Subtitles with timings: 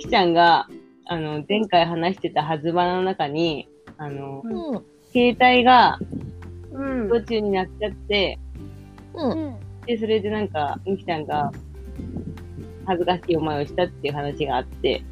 [0.00, 0.66] みきちゃんが、
[1.04, 3.68] あの、前回話してたはずばの中に、
[3.98, 4.84] あの、うん。
[5.12, 5.98] 携帯が
[6.72, 7.08] うん。
[7.10, 8.38] 途中になっちゃって、
[9.12, 9.30] うん。
[9.32, 9.56] うん。
[9.84, 11.52] で、それでなんか、みきちゃんが
[12.86, 15.02] 恥ずかしい思いをしたっていう話があって、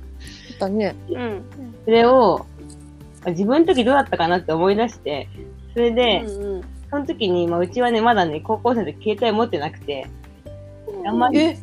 [0.59, 0.97] だね。
[1.11, 1.43] うん。
[1.85, 2.47] それを、
[3.27, 5.29] あ自分の時どうだったかなって思い出して、
[5.75, 6.63] それで、うん。
[6.89, 10.07] その時に、まあ、うちはね、まだね、高校生の時携帯持ってなくて、
[11.05, 11.59] あんまり、え？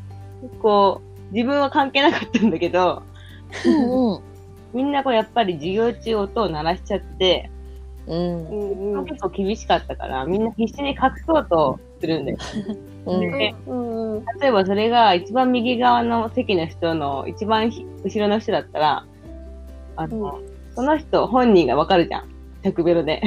[0.61, 1.01] こ
[1.31, 3.01] う、自分は関係なかったんだけど、
[3.65, 4.21] うんうん。
[4.73, 7.49] みんなこうやっぱり授業中音を鳴らしちゃって、
[8.07, 8.49] うん。
[8.49, 8.93] うん。
[8.99, 9.05] うん。
[9.05, 12.37] 結構厳しかったから、みんな必死に隠そうとするんだよ。
[13.05, 13.19] うん。
[13.19, 13.75] でう
[14.19, 14.25] ん。
[14.39, 19.05] 例えばそれが一番右側の席の人の一番ひ後ろの人だったら、
[19.95, 20.41] あの、
[20.75, 22.29] その人本人がわかるじゃん。
[22.63, 23.21] 着ベロで。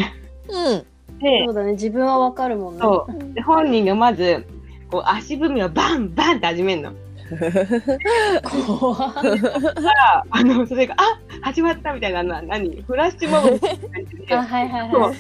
[0.49, 1.19] うん。
[1.19, 1.73] でそ、うだね。
[1.73, 2.81] 自分はわかるもんね。
[2.81, 3.35] そう。
[3.35, 4.47] で、本人がまず、
[4.91, 6.93] こう足踏みをバンバンって始めるの。
[7.29, 9.41] 怖い。
[9.87, 12.83] ああの、それが、あ始まったみたいな、な何？
[12.83, 15.17] フラッシュモブみたいな感じであ、はいはいはい。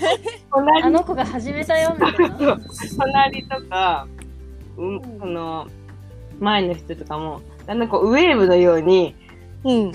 [0.52, 2.58] 隣あの子が始めたよ、みたいな。
[2.98, 4.06] 隣とか、
[4.76, 5.66] うんん、その、
[6.40, 9.14] 前の人とかも、だんだんこう、ウェーブのように、
[9.64, 9.92] うん。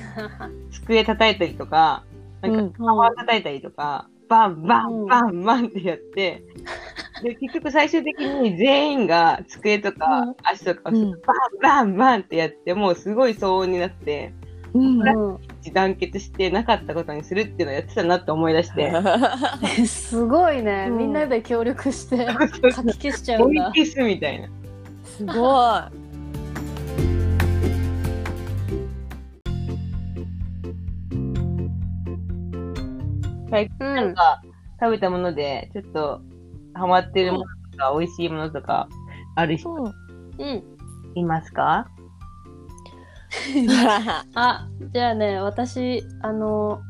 [0.71, 2.03] 机叩いたりとか、
[2.41, 6.43] なんうんか、顔叩いたりとか、バンバうんンバンバンってやって、
[7.23, 10.35] で、結局最終的に全員が机とうかん。
[10.43, 11.11] 足とかをうん。
[11.11, 11.17] バン
[11.61, 14.33] バンバンってやって、もうすごい騒音になって、
[14.73, 15.01] うん。
[15.01, 18.91] うん一致団結してなかったことにするっていうのをやってたなって思い出して、
[19.79, 20.97] え すごいね、うん。
[20.97, 23.66] みんなで協力してそうそう書き消しちゃうんだ。
[23.75, 24.49] 消すみたいな。
[25.05, 25.33] すご
[33.53, 34.41] 最近うなんか
[34.81, 36.21] 食べたもので、ちょっと
[36.73, 38.89] ハマってるものとか、美味しいものとか、
[39.35, 39.57] あるい。
[39.57, 39.83] 人う
[40.43, 40.63] ん。
[41.15, 41.87] いますか？
[44.35, 46.81] あ、じゃあね、私、あの、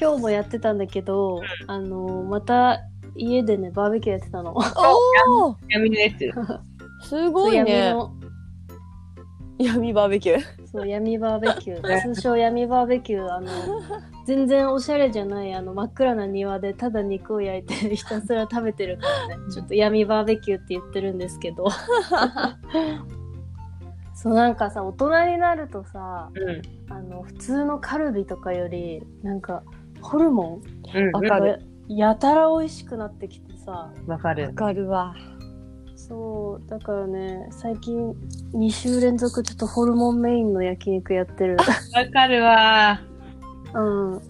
[0.00, 2.80] 今日もやってたんだけど、あの、また
[3.14, 4.54] 家でね、バーベキューやってたの。
[4.54, 4.60] お
[5.50, 6.30] お 闇のやつ。
[7.06, 7.92] すごい闇ね。
[7.92, 8.10] の、
[9.58, 10.59] 闇バーベキュー。
[10.72, 12.14] そう、闇バーベキュー。
[12.14, 13.32] 通称闇バーベキュー。
[13.32, 13.48] あの、
[14.24, 21.66] 全然おしゃれじゃない、あの、真っ暗な庭でただ肉を焼いてひたすら食べてるからね、ちょっと闇バーベキューって言ってるんですけど。
[24.14, 26.62] そう、なんかさ、大人になるとさ、うん。
[26.92, 29.62] あの、普通のカルビとかより、なんか、
[30.02, 30.60] ホルモ
[30.94, 31.10] うん。
[31.88, 34.52] やたら美味しくなってきてさ、わわかる。
[34.52, 35.16] かるわ。
[36.10, 38.12] そう、だからね、最近
[38.52, 41.56] 2週連続ちょっとホルモンメインの焼肉やってる。
[41.56, 43.00] わかるわ。
[43.72, 44.20] うん。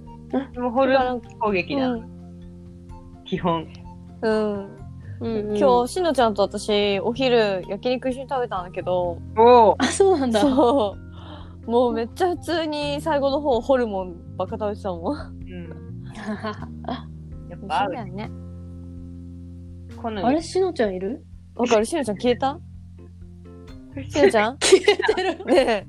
[0.52, 1.88] でもホルモン攻撃だ。
[1.88, 3.22] うん。
[3.24, 3.66] 基本。
[4.20, 4.76] うん。
[5.22, 9.76] うんうん、今日、しのちゃんと私、お昼、焼肉一緒に食べたんだけど、おお。
[9.78, 10.40] あ、そうなんだ。
[10.40, 10.96] そ
[11.66, 11.70] う。
[11.70, 15.16] もうめっちゃ普通に最後の方ホルモンばっか食べてたもん。
[15.16, 16.04] うん。
[17.48, 18.30] やっそうぱ合うね。
[20.02, 20.18] 好み。
[20.20, 21.24] あれ、しのちゃんいる？
[21.60, 21.84] わかる？
[21.84, 22.58] しのちゃん消えた？
[24.08, 24.58] しのちゃん？
[24.58, 24.84] 消え
[25.14, 25.44] てる。
[25.44, 25.86] ね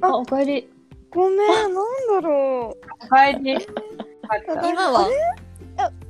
[0.00, 0.68] あ、おかえり。
[1.10, 1.80] ごめん、なんだ
[2.20, 3.52] ろおかえり。
[3.52, 3.58] え。
[4.68, 5.08] 今は？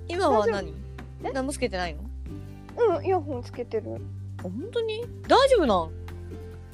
[0.09, 0.73] 今は何？
[1.21, 2.01] 何もつけてないの？
[2.03, 2.07] う。
[2.97, 3.97] うん、イヤホンつけてる。
[4.39, 5.05] あ本当に？
[5.29, 5.91] 大丈夫なん？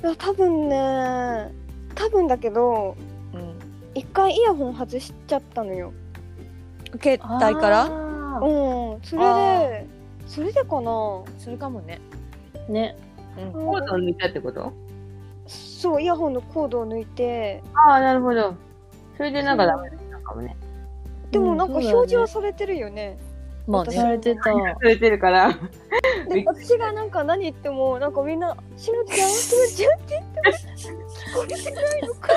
[0.07, 1.53] いや、多分ね、
[1.97, 3.14] 多分だけど、うん。
[3.95, 5.93] 一回イヤホン外しちゃったのよ。
[7.03, 7.89] 携帯から？
[7.89, 9.87] らうん、それあで、
[10.27, 11.23] それでかな。
[11.39, 12.01] それかもね。
[12.69, 12.97] ね。
[13.39, 13.53] うん。
[13.53, 14.73] コードを抜いたってこと？
[15.47, 18.55] そう、イヤホンのコードを抜いて、ああ、なるほど。
[19.17, 20.57] それでなんかダメだったのかもね。
[21.31, 23.19] でもなんかうん表示はされてるよね。
[23.67, 23.93] まあね。
[23.95, 24.43] されてた。
[24.45, 24.51] さ
[24.83, 25.53] れてるから。
[26.29, 32.29] で、私がなんか何言っても、なんかみんな、しのちゃん、しのちゃんって言っても、聞こえてないのか。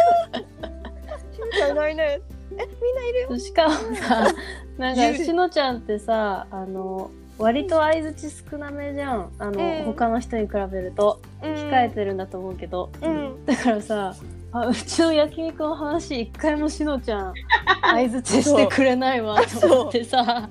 [1.58, 2.22] しのちゃんいないね。
[2.52, 3.40] え、みんないるよ。
[3.40, 4.34] しかもさ、
[4.78, 9.32] なんか、 しのちゃんってさ、あの、割と相づち少なめじゃん。
[9.38, 11.20] あの、うん他の人に比べると。
[11.44, 12.90] うん控えてるんだと思うけど。
[13.02, 13.46] うん。
[13.46, 14.16] だからさ、
[14.52, 17.34] あうちの焼肉の話一回もしのちゃん
[17.84, 20.50] 相づちしてくれないわと思ってさ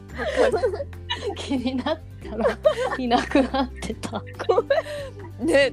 [1.34, 2.58] 気になったら
[2.98, 4.22] いなくなってた
[5.40, 5.72] ね。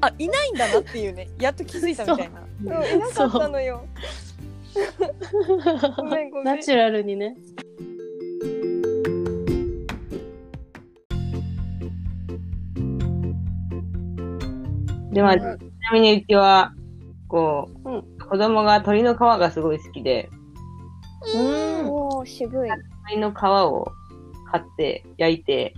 [0.00, 1.28] あ、いないんだなっていうね。
[1.38, 2.42] やっと気づいたみたいな。
[2.64, 3.84] そう、いなかったのよ。
[5.96, 6.56] ごめんごめん。
[6.56, 7.36] ナチュラルにね。
[15.12, 15.56] で、まあ、ちな
[15.92, 16.72] みにうちは、
[17.28, 18.02] こう、うん。
[18.18, 20.30] 子供が鶏の皮がすごい好きで、
[21.34, 21.90] うん。
[21.90, 22.70] おー、渋い。
[22.70, 23.92] 鶏の皮を
[24.50, 25.74] 買って、焼いて、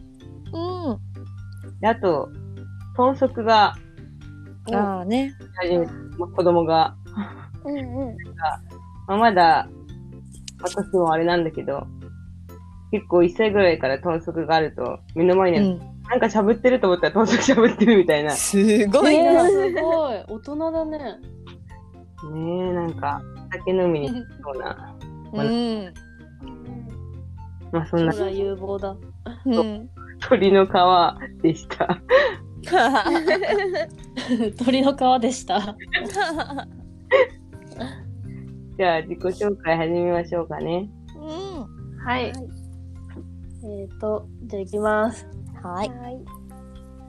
[1.81, 2.31] であと、
[2.97, 3.75] 豚足が
[4.73, 5.35] ああね。
[5.57, 5.87] 始め、
[6.17, 6.97] ま子供が、
[7.65, 7.81] うんう
[8.13, 8.17] ん。
[9.07, 9.69] まあ、まだ、
[10.63, 11.87] 私もあれなんだけど、
[12.91, 15.79] 結構1歳ぐらいから豚足があると、目の前に、うん。
[16.09, 18.31] なんか喋ってると思ったら豚足喋ってるみたいな。
[18.31, 18.57] ねす
[18.89, 19.43] ごいえな。
[19.43, 21.19] ー、すごい大人だね
[22.33, 23.21] え、なんか、
[23.53, 24.15] 酒飲みにそ
[24.55, 24.97] うな。
[25.33, 25.93] うん。
[27.73, 28.97] まあそんな空有望だ
[29.47, 29.89] うん。
[30.21, 30.71] 鳥の皮
[31.43, 32.01] でした。
[34.65, 35.61] 鳥の皮でした
[38.77, 40.91] じゃあ自己紹介始めましょうかね。
[41.17, 41.99] うん。
[42.05, 45.27] はいえっ、とじゃあいきます
[45.63, 45.89] はい。
[45.89, 46.19] はい。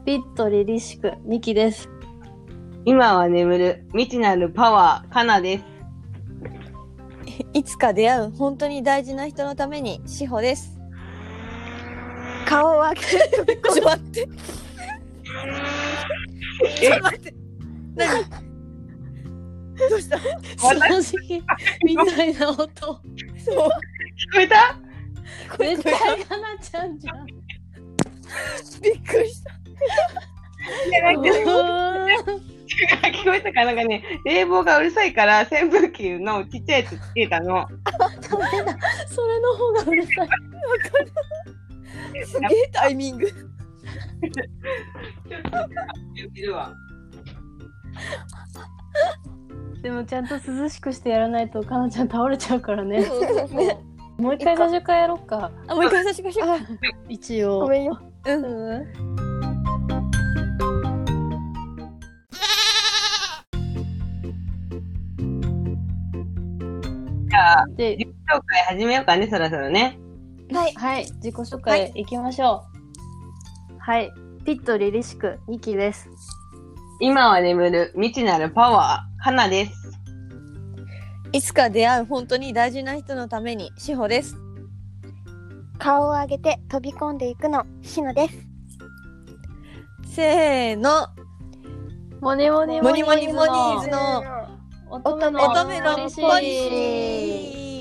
[0.05, 1.89] ピットリリシクミキです
[2.85, 5.63] 今は眠る未知なるパワー、カナです。
[7.53, 10.79] いつか出会う本当に大事な人のために志保です。
[12.45, 13.45] 顔を上げて ちょっ
[13.75, 14.27] と待って。
[16.79, 17.33] ちょっと待って。
[17.95, 18.54] 何？
[19.77, 20.17] どうした？
[20.61, 21.15] 私
[21.83, 22.65] みたいな音。
[22.65, 22.97] そう。
[22.97, 22.99] 聞
[24.33, 24.77] こえた？
[25.57, 25.93] 絶対
[26.25, 27.25] かなちゃんじゃん。
[27.25, 29.51] びっくりした。
[29.51, 32.07] いやなんかうわー
[33.13, 33.73] 聞こえたかな？
[33.73, 37.67] んかね、冷房がうるさいから扇風機のちっちゃいやつつけたの。
[37.83, 40.29] ダメだそれの方がうるさい。
[42.25, 43.27] すげえタイミング。
[43.27, 43.41] ちょっ
[45.43, 45.49] と
[46.15, 46.73] 言ってるわ。
[49.85, 53.77] でもちゃんと涼しくしてやらないとかなちゃん倒れちゃうからねね。
[54.17, 56.57] もう一回最初からやろうかあ、もう一回差しましょう。
[57.07, 58.01] 一応ごめんよ。
[58.25, 58.85] うん。
[67.29, 69.99] じゃあ、で自己紹介始めようかね、そろそろね。
[70.51, 70.73] はい。
[70.73, 72.63] はい自己紹介いきましょ
[73.69, 74.11] うはい、
[74.45, 76.09] ピットリリシクニキです
[76.99, 79.91] 今は眠る未知なるパワー、カナです。
[81.31, 84.37] いつか出会う本当に大事な人のために志保です。
[85.79, 88.35] 顔を上げて飛び込んでいくの、しのです。
[90.13, 91.07] せーの。
[92.21, 94.23] モニモニモニモニモニーズの
[94.91, 95.39] 乙女の
[95.95, 97.74] ポリシー。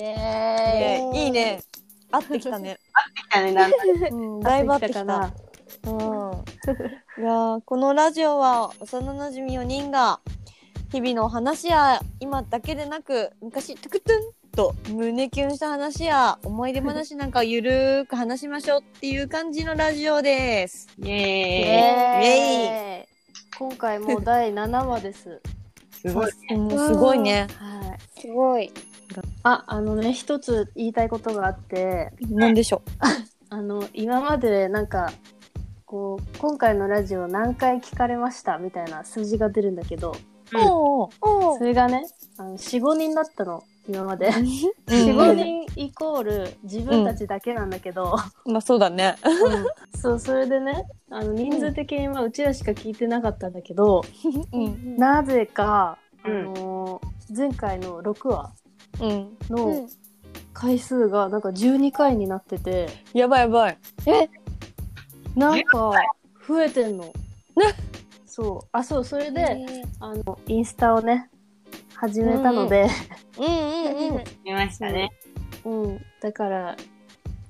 [0.00, 1.62] イエいいね。
[2.10, 2.78] 合ってきたね。
[3.30, 3.78] 来たね、だんだ
[4.10, 5.00] んうん、ーイだいぶ合ってきた。
[5.00, 5.34] かな
[5.86, 5.92] うん。
[7.22, 10.20] いやーこのラジオは幼馴染4人が
[10.90, 14.20] 日々の話や今だけでなく昔トゥクトゥン
[14.52, 20.88] と胸キュンした話や思い出話なんかをゆるーく話しましょうっていう感じのラジオです。
[20.98, 21.14] イイエ
[22.24, 25.40] エーイ今回もう第7話ですーイ。
[25.92, 26.30] すごい。
[26.50, 27.46] うんすごいね。
[27.56, 28.72] はいすごい。
[29.42, 32.12] ああのね一つ言いたいことがあって。
[32.28, 32.82] なんでしょ
[33.50, 35.10] あの今までなんか
[35.84, 40.12] こう今回のラジオ何回聞かれましたみたいな数字が出るんだけど。
[40.52, 40.58] う。
[40.58, 40.66] うん。
[40.66, 42.04] おーおそれがね
[42.38, 44.28] あの45人だったの今まで。
[44.28, 44.34] うん。
[44.86, 49.16] 45人イコール自分たちだけなんだけど、まあそうだね。
[50.00, 54.02] そうそれでねあの人数的にはうちらしか聞いてなかったんだけど、
[54.52, 54.96] うん。
[54.96, 56.44] なぜか、あうん。
[56.44, 58.42] のー前回の6話。
[58.42, 58.59] うん。
[59.00, 59.88] の
[60.52, 63.78] 回数がなんか12回になっててやばいやばい。
[65.34, 65.92] なんか
[66.46, 67.12] 増えてんの。
[68.26, 69.66] そうあそうそれで、
[69.98, 71.28] あのインスタをね
[71.94, 72.88] 始めたので、
[73.38, 74.24] うんうん うん。
[74.44, 75.10] 見ましたね。
[75.64, 76.76] うんだから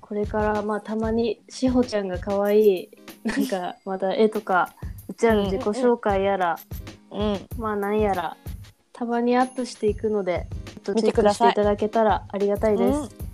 [0.01, 2.91] これからまあたまにしほちゃんが可愛い
[3.25, 4.75] なんかまた絵とか
[5.09, 6.59] うちらの自己紹介やら、
[7.11, 7.39] うん。
[7.59, 8.37] まあなんやら
[8.93, 10.47] たまにアップしていくので
[10.95, 13.31] と見チェッてくださいクしていただけたらありがたいです。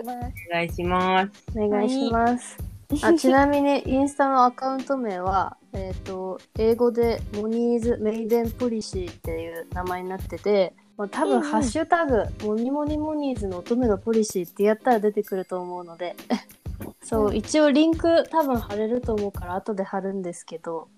[0.00, 0.04] お
[0.50, 1.42] 願いします。
[1.54, 2.58] お願いします。
[3.02, 16.16] あちなみにインスタのアカウント名は、えっ、と、英語でモニーズメイデンポリシーっていう名前になってて、まあ、多分うんうんハッシュタグ、モニモニモニーズの乙女のポリシーってやったら出てくると思うので、
[17.04, 20.88] そう、一応リンク多分貼れると思うから後で貼るんですけど、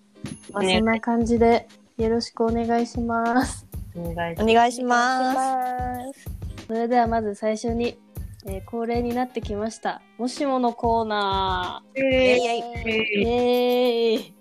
[0.52, 1.66] まあ、ねそんな感じで
[1.98, 3.69] よろしくお願いします。
[3.97, 5.35] お願いしお願いしおま
[6.12, 6.30] す。
[6.66, 7.99] それではまず最初に、
[8.47, 10.00] えー恒例になってきました。
[10.16, 12.00] もしものコーナー。
[12.00, 14.35] えーイエーイ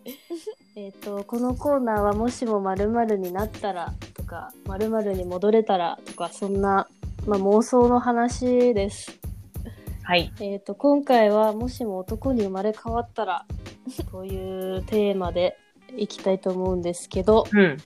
[0.75, 6.87] えっとこのコーナーはもしも〇〇になったらとか〇〇に戻れたらとかそんな、
[7.27, 9.19] まあ、妄想の話です。
[10.03, 10.31] はい。
[10.39, 13.45] えっと今回はもしも男に生まれ変わったら
[14.11, 15.57] というテーマで
[15.97, 17.77] いきたいと思うんですけど、うん。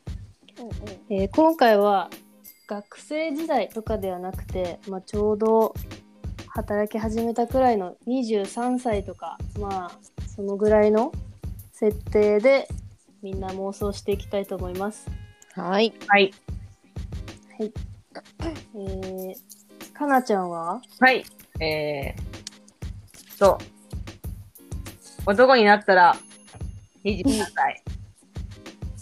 [1.10, 2.10] えー今回は
[2.68, 5.74] 学生時代とかではなくて、まあ、ちょうど
[6.48, 9.92] 働き始めたくらいの23歳とかまあ
[10.28, 11.12] そのぐらいの
[11.74, 12.68] 設定で
[13.22, 15.08] みんな妄想していきたいと思います。
[15.54, 15.94] はい。
[16.08, 16.34] はい。
[17.60, 19.36] えー、
[19.94, 20.82] かなちゃんは？
[21.00, 21.24] はい。
[21.60, 23.58] えー、と、
[25.26, 26.16] 男になったら
[27.04, 27.84] 23歳。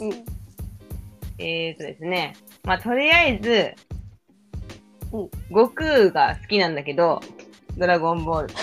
[0.02, 0.41] うん
[1.42, 2.36] えーとですね。
[2.64, 3.74] まあ、とりあえず、
[5.12, 7.20] うん悟空が好きなんだけど、
[7.78, 8.54] ドラゴンボール。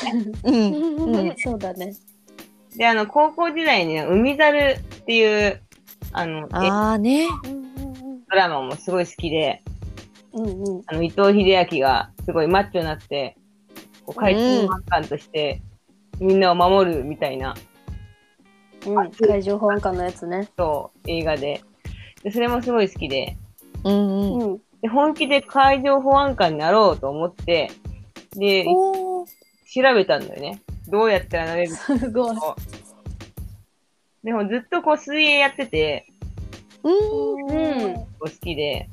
[0.45, 1.15] うん。
[1.15, 1.37] うん。
[1.37, 1.93] そうだね。
[2.77, 5.61] で、あの、高校時代にね海猿っていう、
[6.13, 7.27] あの、えああね。
[8.31, 9.63] ドラマもすごい好きで、
[10.33, 10.83] うんうん。
[10.87, 13.37] あの、伊藤英明がすごいマッチョになって、
[14.07, 15.63] こう、海賊版官として、
[16.21, 17.55] みんなを守るみたいな、
[18.87, 20.49] うん、海上保安官のやつね。
[20.57, 21.63] そう、映画で。
[22.23, 23.37] で、それもすごい好きで、
[23.85, 24.53] うんうん。
[24.53, 24.61] うん。
[24.83, 27.71] で、本気で海上保安官になろうと思って、
[28.35, 30.61] で、調べたんだよね。
[30.89, 32.37] どうやったらなれるかすごい。
[32.37, 32.57] を。
[34.25, 36.07] でもずっとこう水泳やってて、
[36.83, 37.85] うん。
[37.85, 37.95] うん。
[38.21, 38.89] 好きで、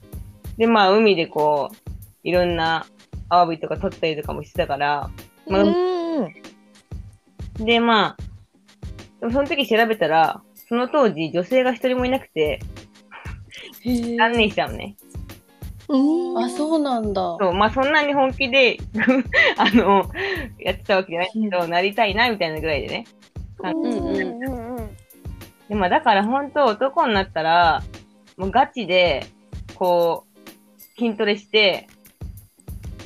[0.57, 1.75] で、まあ海でこう、
[2.23, 2.85] いろんな
[3.29, 5.09] アワビとか取ったりとかもしてたから、
[5.47, 7.65] まあうん。
[7.65, 8.17] で、まあ、
[9.19, 12.59] でもその時調べたら、その当時女性が一人もいなくて、
[14.17, 14.95] 断念したのね。
[15.87, 16.37] うん。
[16.43, 17.37] あ、そうなんだ。
[17.39, 18.77] そう、まあそんなに本気で、
[19.57, 20.09] あの、
[20.59, 23.05] やってたわけじゃないけど、なりたいな、みたいなぐらいでね。
[23.63, 24.89] うんうん。
[25.69, 27.83] でもだから本当男になったら、
[28.37, 29.27] もうガチで、
[29.75, 31.87] こう、筋トレして、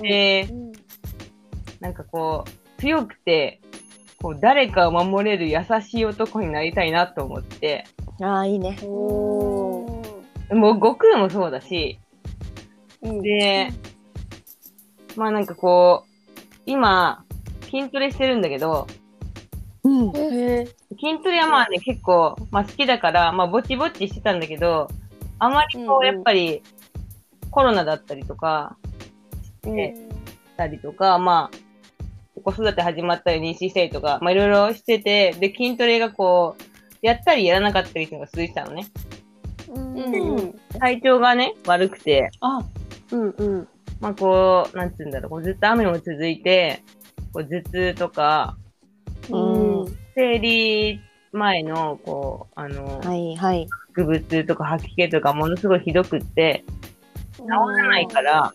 [0.01, 0.48] で、
[1.79, 3.62] なんかこう、強くて、
[4.21, 7.86] こう、誰かを守れる優しい男になりたいなと思って、
[8.21, 8.77] ああ、いいね。
[8.83, 9.99] おー。
[10.51, 12.00] もう悟空もそうだし、
[13.01, 13.72] うんで、
[15.15, 17.24] まあなんかこう、今、
[17.62, 18.88] 筋トレしてるんだけど、
[19.84, 20.12] うん。
[20.15, 24.89] へ筋トレはまあね、結構、まあ好きだから、まあぼちぼちしてたんだけど、
[25.39, 26.62] あまりこう、うんうんやっぱり、
[27.51, 28.77] コロナだったりとか、
[29.65, 29.94] え。
[29.96, 29.96] し
[30.58, 36.63] たりとか、まあ、子育て始まったり妊娠したりとか、まあいろいろしてて、で、筋トレがこう、
[37.01, 38.86] やったりやらなかったりっていうのが続いてたのね。
[40.80, 42.64] 体調がね、悪くて、あ、
[43.12, 43.68] うんうん。
[44.00, 46.84] まあこう、なんつうんだろう、こうずっと雨も続いて、
[47.34, 48.58] こう頭痛とか、
[49.30, 49.98] うん。
[50.16, 51.00] 生理
[51.32, 53.68] 前の、こう、あの、はいはい。
[53.94, 56.64] 腹部痛とか吐き気とかものすごいひどくって、
[57.38, 58.54] 治らないから、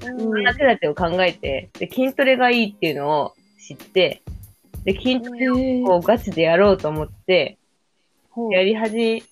[0.00, 4.22] そんな手立てを考えて、で、筋トレがいいっていうのを知って、
[4.84, 7.58] で、筋トレをこうガチでやろうと思って、
[8.50, 9.24] やり始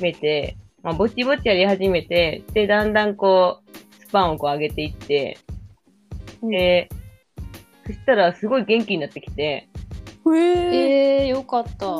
[0.00, 5.38] めて、まあ、ぼちぼちやり始めて、で、だんだんこう、スパンをこう上げていって、
[6.42, 6.88] で、
[7.86, 9.68] そしたらすごい元気になってきて、へ
[10.36, 11.20] え。
[11.20, 11.96] えー、よかった。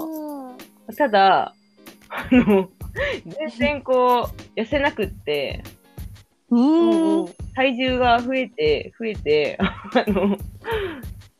[0.96, 1.54] ただ、
[2.08, 2.68] あの、
[3.26, 5.62] 全然こう、痩せなくって、
[6.50, 7.26] うん。
[7.54, 10.38] 体重が増えて、増えて、あの、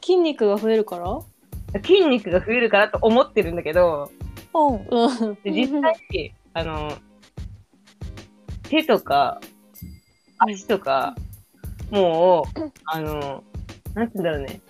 [0.03, 1.81] 筋肉が増えるから？
[1.83, 4.11] 筋肉が増えるからと思ってるんだけど、
[4.55, 4.75] うん。
[4.75, 5.35] うん。
[5.43, 5.95] で実際、
[6.59, 6.93] あの、
[8.69, 9.41] 手とか、
[10.39, 11.15] 足とか、
[11.91, 13.45] もう、あの、
[13.95, 14.61] なんて言うんだろうね。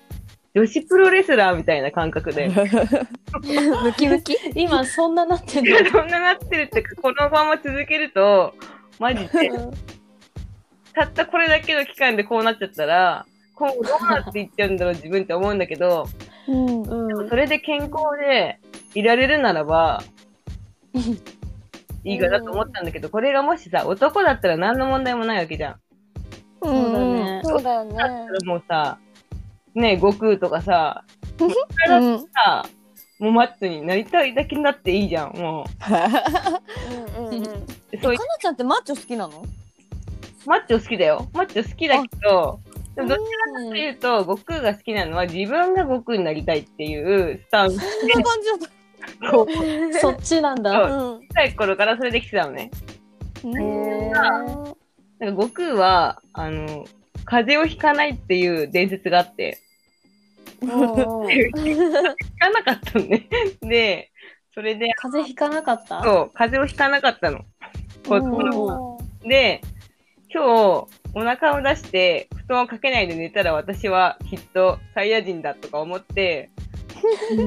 [0.55, 2.49] 女子プロレスラーみたいな感覚で。
[2.49, 4.37] ムキムキ？
[4.55, 5.77] 今そんななってんの？
[5.91, 8.55] そんななってるってか、このまま続けると、
[8.99, 9.51] マジで、
[10.93, 16.07] たったこれだけの期間でこうなっちゃったら、今後どうなっていっちゃうんだろう自分って思うんだけど、
[16.49, 16.83] うん。
[16.83, 18.59] うんそれで健康で
[18.95, 20.03] いられるならば、
[22.05, 25.77] いいかなと思ったんだけど、これがもしさ、男だったら何の問題もないわけじゃん。
[26.63, 27.41] そうだね。
[27.45, 27.97] そうだよね。
[27.97, 28.99] だったらもうさ、
[29.75, 31.05] ね悟空とかさ、
[31.41, 32.19] うん。
[32.33, 32.67] さ、
[33.19, 35.65] もうマッチョになりたいだけになっていいじゃん、も
[37.19, 37.43] うんうんうん。
[37.43, 37.43] う。
[37.91, 39.45] でそういうかなちゃんってマッチョ好きなの？
[40.47, 41.29] マッチョ好きだよ。
[41.33, 42.61] マッチョ好きだけど、
[42.97, 43.27] でもどっちか
[43.71, 48.69] というと、悟空が好きなのは自分が悟空になりたいっていうスタンスそんな感じだっこう、
[50.01, 50.73] そっちなんだ。
[50.73, 50.83] た。
[50.85, 51.19] うん。
[51.19, 52.71] 小さい頃からそれできてたのね。
[53.45, 56.85] へーなんか悟空は、あの、
[57.25, 59.59] 風邪をひかないっていう伝説があって、
[60.61, 63.29] ひかなかったのね。
[63.61, 64.11] で、
[64.55, 66.03] それで、風邪ひかなかった？
[66.03, 67.45] そう、風邪をひかなかったの。
[68.09, 69.61] 子供の頃で、
[70.33, 70.49] 今日、
[71.15, 76.51] お腹を出して、布団をかけないで寝たら私はきっとサイヤ人だとか思って、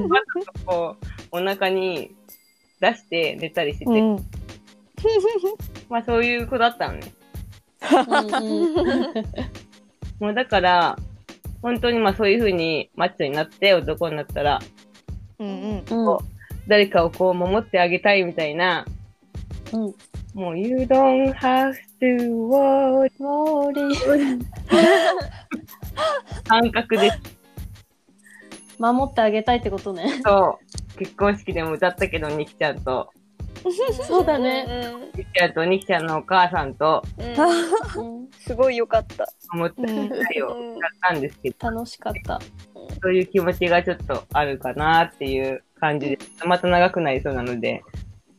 [0.08, 0.96] わざとこ
[1.32, 2.14] う、お腹に
[2.80, 4.16] 出して寝たりしてて、うん。
[5.88, 7.12] まあそういう子だったのね。
[7.90, 8.38] うんう
[9.20, 9.24] ん
[10.20, 10.96] もうだから、
[11.62, 14.60] 本当にまあそういう風にマッチョになって男になったら、
[15.38, 15.84] うんうん。
[15.90, 16.18] うん
[16.68, 18.86] 誰かをこう守ってあげたいみたいな、
[19.72, 19.94] うん
[20.34, 23.10] もう You don't have to worry
[26.48, 27.18] 感覚です。
[28.82, 30.20] 守ってあげたいってことね。
[30.24, 30.58] そ
[30.94, 30.98] う。
[30.98, 33.10] 結婚式でも歌ったけど、ニキちゃんと、
[34.08, 34.66] そうだね。
[35.14, 37.04] ニキちゃんとニキちゃんのお母さんと
[38.40, 39.24] すごいよかった。
[39.54, 39.92] 思ってた
[40.34, 40.56] よ。
[40.58, 42.40] うん歌ったんですけど、楽しかった。
[43.00, 46.44] そういう気持ちがちょっとあるかなっていう感じです。
[46.46, 47.84] また長くなりそうなので。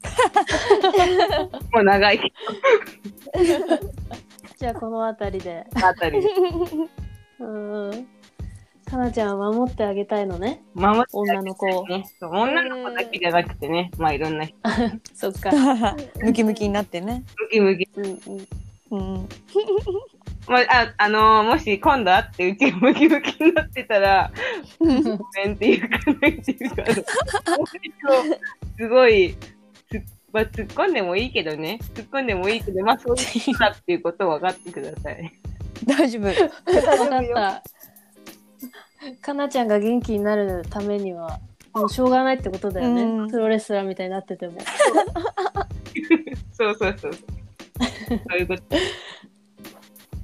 [1.71, 2.33] もう長いけ
[4.57, 5.65] じゃあこの辺りで。
[5.73, 6.27] ど、あたりで。
[7.39, 7.45] う
[7.91, 8.07] ん。
[8.83, 10.63] かなちゃんは守ってあげたいのね。
[10.73, 11.87] 守って女の子を。
[11.87, 12.05] ね。
[12.19, 14.57] そう女の子だけじゃなくてね、まあいろんな人、
[15.13, 15.51] そっか。
[16.21, 17.23] ムキムキになってね。
[17.39, 17.89] ムキムキ。
[17.95, 18.05] うん
[18.91, 19.15] うん。
[19.15, 19.29] うん。
[20.47, 24.31] まあ、あ、あのーもし今度会ってうちがムキムキになってたら、
[24.79, 26.83] ごめんっていうかないっていうか、
[27.45, 27.65] あの
[28.77, 29.35] すごい、
[29.89, 30.01] つ
[30.33, 31.79] まあ、突っ込んでもいいけどね。
[31.93, 35.31] 突っ込んでもいいけど、まあそういうことだっていうことを分かってください。
[35.85, 36.27] 大丈夫。
[36.27, 37.63] わかった。
[39.21, 41.39] かなちゃんが元気になるためには、
[41.73, 43.03] もうしょうがないってことだよね。
[43.03, 44.59] うんプロレスラーみたいになってても。
[46.51, 47.13] そう そうそう。
[47.13, 47.19] そ
[48.35, 48.63] ういうこと。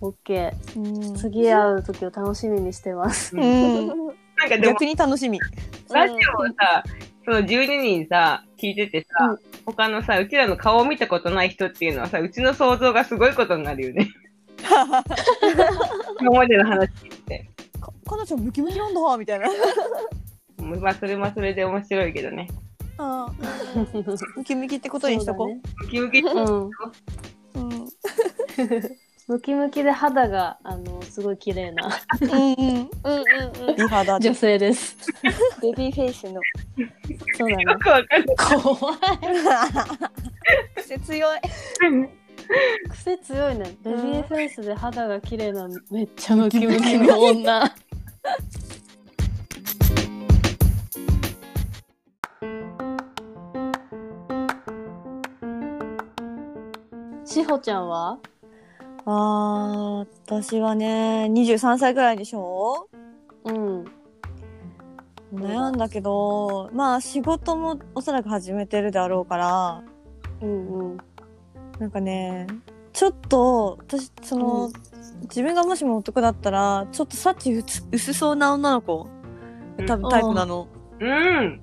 [0.01, 1.15] オッケうんー。
[1.15, 3.35] 次会う時を楽しみにしてます。
[3.35, 3.87] うん。
[3.87, 5.39] なんかでも逆、に楽しみ。
[5.91, 6.83] ラジオをさ、
[7.25, 14.09] その12人さ、聞いててさ、うん他のさ、うちらの顔を見たことない人っていうのはさ、うちの想像がすごいことになるよね。
[16.19, 17.49] 今までの話聞いて。
[18.09, 19.47] かかなちゃんムキムキなんだみたいな。
[20.81, 22.47] まあ、それもそれで面白いけどね。
[22.97, 23.79] ああ
[24.35, 26.63] ムキムキってことにしとこそうだねムキムキってうん。
[26.65, 26.71] う。
[27.55, 27.87] うん。
[29.27, 31.87] ムキムキで肌が、あの、すごい綺麗な
[32.19, 32.37] うんうん。
[32.37, 32.83] うんう
[33.65, 33.75] んうん。
[33.75, 34.35] 美肌で女。
[34.35, 34.97] 性です。
[35.61, 36.41] ベビーフェイスの。
[37.37, 37.77] そうだねよ。
[37.79, 38.01] くわ
[38.35, 38.59] か。
[38.59, 38.97] 怖い。
[40.75, 41.39] 癖強い。
[42.89, 43.77] 癖強いね。
[43.83, 47.71] ベビーフェイスで肌が綺麗なめっちゃムキムキの女。
[57.25, 58.17] しほちゃんは？
[59.05, 62.87] あー私はね23歳くらいでしょ？
[63.45, 63.85] うん。
[65.33, 69.83] 悩んだけどまあ仕事もおそらく始めてるであろうから
[70.41, 70.97] うんうん。
[71.79, 72.47] なんかね
[72.93, 74.73] ちょっと私その、うん
[75.23, 79.07] 自分がもしも男だったらちょっと幸薄薄そうな女の子
[79.87, 80.67] 多分タイプなの。
[80.99, 81.61] うん。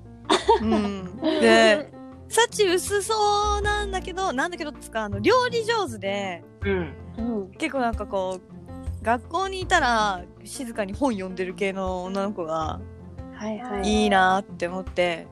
[0.61, 1.91] うん、で
[2.27, 6.93] 幸薄そうなんだけどなんだけどつかあの料理上手でうん。
[7.17, 7.51] うん。
[7.51, 12.79] 結構なんかこう学校にいたら静かに本読んでる系の女の子が
[13.33, 14.03] はいはい。
[14.03, 15.27] いいなって思って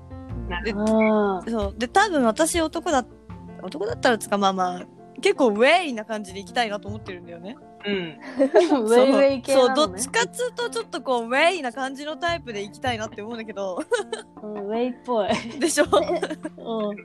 [0.64, 1.50] でああ。
[1.50, 3.06] そうで多分私男だ
[3.64, 4.86] 男だったらつかまあまあ
[5.22, 7.58] 結構ウェイな感じで行きたいなと思ってるんだよね。
[7.86, 8.20] うん。
[8.86, 10.10] ウェイウェイ系ねそうどっち。
[10.10, 13.80] かっつうとちょっとこうウェイな感じのタイプで行きたいなって思うんだけど
[14.42, 15.30] うんウェイっぽい。
[15.60, 15.86] でしょ？
[15.86, 16.96] うん。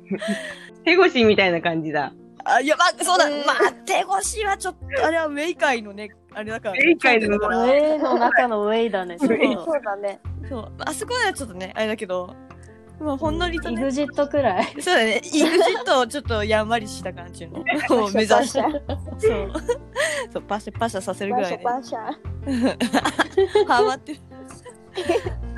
[0.85, 2.12] 手越みたいな感じだ。
[2.45, 9.19] あいやまあそうだ、うんまあ手越しはちょっとあれはウェイ界のねあれだからウェイ界のだからウェイの中のウェイだね。
[9.19, 9.35] そうそ
[9.79, 10.21] うだね。
[10.49, 12.35] そうあそこはちょっとねあれだけど
[13.01, 13.81] まあほんのりとね。
[13.81, 14.65] イグジットくらい。
[14.81, 15.23] そうだね。
[15.25, 17.61] EXIT をちょっとやんわりした感じの。
[17.91, 18.61] を目指して。
[18.61, 19.53] そう。
[20.33, 21.59] そうパシャパシャさせるぐらいで。
[21.59, 23.65] ャバシャ。
[23.67, 24.21] ハマってる。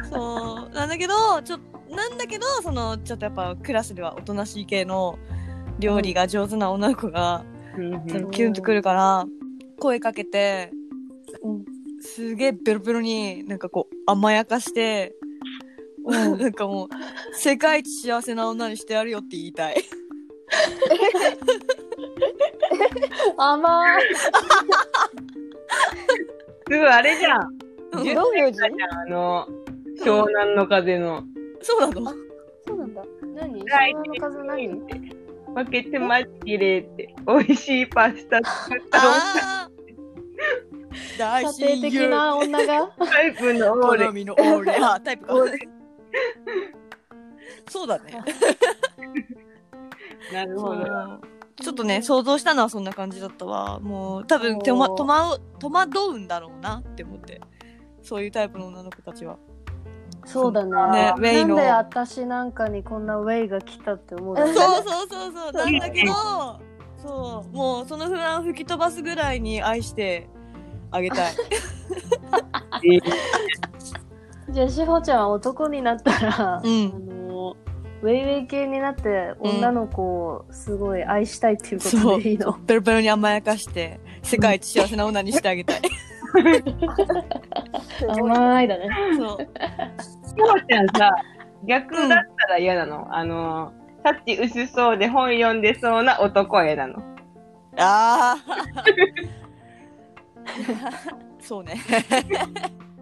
[0.09, 0.75] そう。
[0.75, 1.59] なんだけどちょ
[1.91, 5.19] なんだけどそのちょっとやっぱクラスではおとなしい系の
[5.79, 7.45] 料理が上手な女の子が、
[7.77, 8.31] うん。
[8.31, 9.27] キュンとくるから
[9.81, 10.71] 声かけて、
[11.43, 11.65] うん。
[12.01, 15.13] すげえベロベロになんかこう甘やかして、
[16.05, 16.89] なんかもう
[17.35, 19.77] 世界一幸せな女にしてやるよって言いたい。
[23.37, 24.03] 甘い。
[24.15, 24.31] す
[26.69, 27.59] ごいあれじゃん。
[27.93, 28.15] うん。
[28.15, 28.71] 道明寺あ
[29.11, 29.47] の、
[30.05, 31.25] 湘南の風の。
[31.63, 32.13] そうなの？
[32.67, 33.05] そうなんだ。
[33.35, 33.63] 何？
[33.69, 34.69] はい湘南の風何
[35.55, 37.15] 分けてマジ綺麗って。
[37.27, 38.43] 美味しいパスタ。
[38.43, 39.73] 作ったあー。
[41.19, 42.93] 大家庭的な女が？
[42.99, 44.07] タイプのオーレ。
[44.07, 44.13] 好。
[44.13, 44.77] みのオーレ。
[44.81, 45.35] あタイプか
[47.69, 48.23] そうだね。
[50.33, 50.85] なるほど。
[51.61, 53.81] ちょっとね想像したのはそんな感じだったわ。
[53.81, 54.97] もう多分とまおー。
[55.59, 57.41] とま戸惑うんだろうなって思って。
[58.03, 59.39] そういうタイプの女の子たちは。
[60.25, 60.71] そうだね。
[60.93, 61.57] ねウェイの。
[61.57, 64.55] なんで私なんかにこんなウェイが来たって思うよね。
[64.55, 65.53] そうそうそうそう。
[65.53, 66.13] なんだけど
[66.99, 67.57] そう。
[67.57, 70.29] もうその不安を吹き飛ばすぐらいに愛して
[70.91, 71.35] あげたい。
[72.85, 72.99] え
[74.53, 76.93] じゃあしほちゃんは男になったら、うん。
[76.95, 77.57] あの
[78.03, 85.81] ウェイウェイ系になって女の子をすごい愛したいっていうことでいいの、ペロペロに甘やかして世界一幸せな女にしてあげたい。
[88.09, 88.89] 甘いだね。
[89.17, 89.39] そう。
[89.39, 89.47] し
[90.37, 91.15] ほちゃんさ、
[91.65, 93.07] 逆だったら嫌なの？
[93.11, 96.99] あの、タッチ薄そうで本読んでそうな男は嫌なの？
[97.79, 98.37] ああ
[101.41, 101.77] そうね。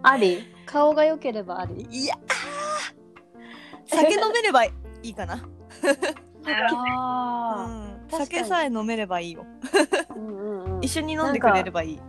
[0.03, 0.43] あり？
[0.71, 1.87] 顔が良ければあり。
[1.89, 2.21] いやー。
[3.87, 4.71] 酒飲めればい
[5.03, 5.43] いかな、
[6.45, 9.45] あうん、酒さえ飲めればいいよ。
[10.15, 10.81] うんうんうん。
[10.81, 11.99] 一緒に飲んでくれればいい。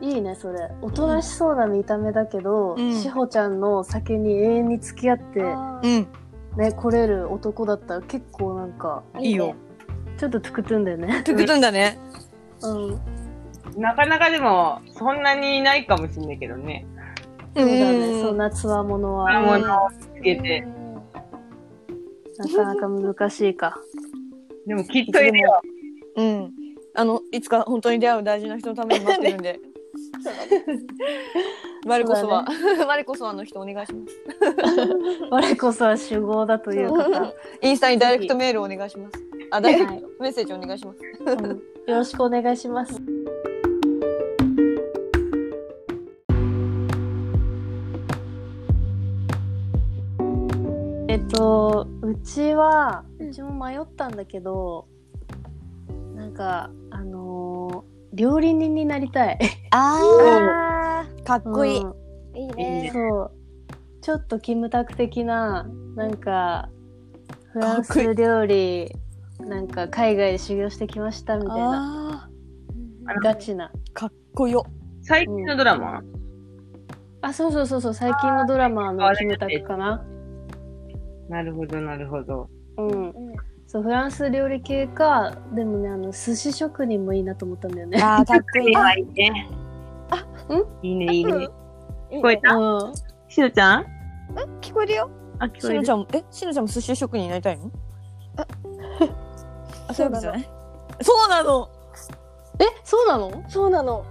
[0.00, 0.70] いいねそれ。
[0.82, 3.00] おとなしそうな見た目だけど、うん。
[3.00, 6.08] しほちゃんの酒に永遠に付き合ってうん。
[6.56, 9.54] ね来れる男だったら結構なんかいいよ。
[10.18, 11.22] ちょっとトゥクトゥンだよね。
[11.24, 11.98] トゥクトゥンだね。
[12.62, 13.00] うん。
[13.76, 16.86] なかなかでも、そんなにいないかもしんないけどね。
[17.56, 17.92] そうだね。
[17.92, 18.22] うん。
[18.22, 20.66] そんなつわものあはものをつけて。
[22.36, 23.76] なかなか難しいか。
[24.66, 25.60] でもきっといるよ。
[26.16, 26.52] うん。
[26.96, 29.60] あのいつか本当に出会う大事な人のために待ってるんで。
[31.86, 32.46] 我こそは、
[32.88, 34.16] 我こそはの人お願いします。
[35.30, 39.14] 我こそは酒豪だという方、インスタにダイレクトメールお願いします。
[39.50, 40.04] あダイレクトはい。
[40.20, 41.00] メッセージお願いします。
[41.26, 41.74] うん。
[41.86, 43.00] よろしくお願いします
[51.14, 54.88] えっとうちはうちも迷ったんだけど、
[56.16, 59.38] なんかあのー料理人になりたい。
[59.70, 61.90] ああかっこいい、うん。
[61.90, 62.82] ーいいね。
[62.82, 62.90] ね。
[62.92, 63.30] そう。
[64.00, 66.68] ちょっとキムタク的ななんか
[67.52, 68.92] フランス料理
[69.38, 72.28] なんか海外で修行してきましたみたいな。
[73.06, 73.70] あガチな。
[73.72, 74.66] ーかっこよ。
[75.02, 76.02] 最近のドラマ、
[77.22, 77.94] あそうそうそうそう。
[77.94, 80.04] 最近のドラマのキムタクかな
[81.28, 82.48] なるほど、なるほど。
[82.78, 82.88] うん。
[82.88, 83.12] うん
[83.66, 87.98] そうフランス料理系かでもねあの寿司職人もいいなと思ったんだよね。
[88.00, 89.50] あーかっこいいいいね。
[90.82, 91.32] いいね、いいね。
[92.12, 92.54] 聞こえた？
[92.54, 92.94] うん。
[93.26, 93.86] しのちゃん？
[94.60, 95.10] 聞こえるよ。
[95.38, 95.76] あ、聞こえる。
[95.76, 95.90] しのち。
[95.90, 97.70] ゃんもえしのちゃんも寿司職人になりたいの？
[98.36, 98.46] あ
[99.94, 100.48] そういうことじゃない？
[101.00, 101.68] そうなの。
[102.60, 103.44] えそうなの？
[103.48, 104.04] そうなの。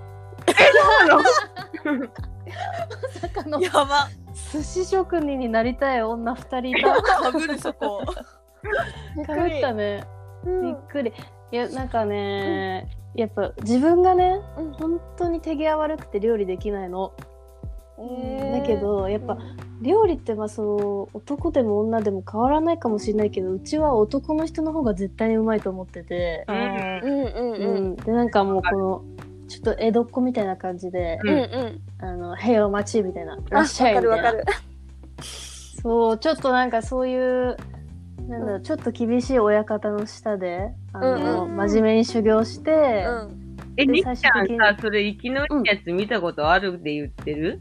[3.22, 3.62] 坂 の。
[3.62, 4.10] やば
[4.54, 8.04] 寿司職人になりたい女二人いたかぶるそこ。
[9.26, 10.04] かぶったね。
[10.46, 10.62] うん。
[10.62, 11.12] びっくり。
[11.52, 14.74] いやなんかね、やっぱ自分がね、うん。
[14.74, 17.14] 本当に手際悪くて料理できないの、
[18.52, 19.40] だけどやっぱ
[19.82, 26.56] 料理ってまあそう男でも女でも変わらないかもしれないけどうちは男の人の方が絶対にうまいと思ってて、うん。
[26.56, 26.64] うん。
[27.02, 27.86] うんううん。
[27.94, 27.96] ん。
[27.96, 29.04] でなんかもうこの
[29.54, 31.38] ちょっと江戸っ子みたいな感じでううん。
[31.38, 34.32] ん「あのへいお待ち」みたいな「いあわらっしゃい」かみたいな。
[34.32, 34.58] るわかる。
[35.22, 37.58] そうちょっとなんかそういう
[38.28, 43.58] なんだろうちょっと厳しい親方の下であの、うん真面目に修行して、うん。
[43.76, 47.60] え、でみっちゃん最終的にさ、それ、生きのいいやつ見たことあるって言ってる？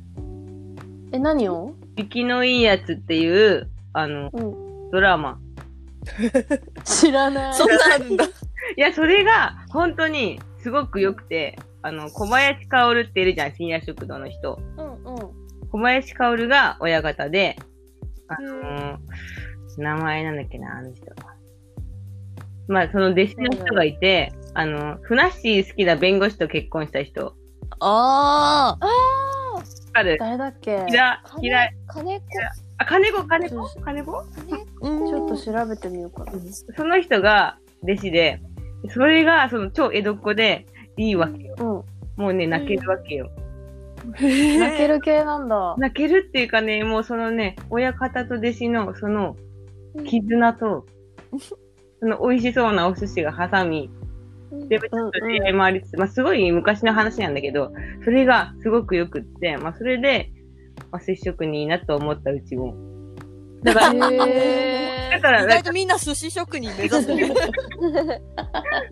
[1.13, 1.75] え何を？
[1.97, 4.91] 生きのいいやつっていう、あの、うん。
[4.91, 5.39] ドラマ。
[6.85, 7.55] 知らない。
[7.55, 8.25] そんなあるんだ。
[8.77, 14.61] いや、それが、本当に、すごく良くて、あの、小林薫っているじゃん、深夜食堂の人。
[14.77, 15.17] うんうん。
[15.71, 17.57] 小林薫が親方で、
[18.29, 18.99] あのー
[19.79, 21.07] 名前なんだっけな、あの人。
[21.07, 21.15] が。
[22.69, 27.35] まあ、その弟子の人がいて、あの、ふなっしー好きな弁護士と結婚した人。
[27.81, 28.87] あー。
[29.95, 30.19] ある。
[30.21, 30.85] 誰だっけ？
[30.89, 32.25] キラ、キラ、金子？
[32.79, 33.81] あ、金子、金子？
[33.83, 34.25] 金子？
[34.83, 35.09] うん。
[35.09, 36.33] ちょっと調べてみようかな。
[36.77, 38.43] その人が弟子で、
[38.91, 40.67] それが、その超江戸っ子で、
[40.97, 41.57] いいわけよ。
[41.59, 42.23] うん。
[42.23, 43.31] もうね、泣けるわけよ。
[44.05, 45.75] 泣ける系なんだ。
[45.79, 49.37] 泣けるっていうかね、もうそのね、親方と弟子の、その、
[50.05, 50.87] 絆と、
[52.01, 53.91] その美味しそうなお寿司が挟み、
[54.69, 57.73] で、ちょっと出会いもありつつ、まあ、すごい昔の話なんだけど、
[58.05, 60.31] それがすごく良くって、まあ、それで、
[60.91, 62.75] まあ、寿司職人いいなと思ったうちも。
[63.63, 67.33] だから、へだから、意外とみんな寿司職人目指すね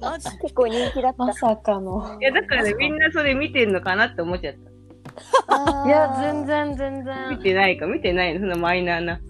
[0.01, 2.19] マジ結構人気だったまさかの。
[2.21, 5.87] いや、だからね、みんなそれ見てんのかなって思っちゃった。
[5.87, 7.39] いや、全然全見然。
[7.43, 9.21] てないか、見てないの、そのマイナーな。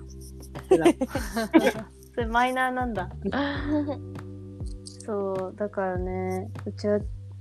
[2.14, 3.08] それマイナーなんだ。
[5.06, 7.00] そう、だからね、うちは、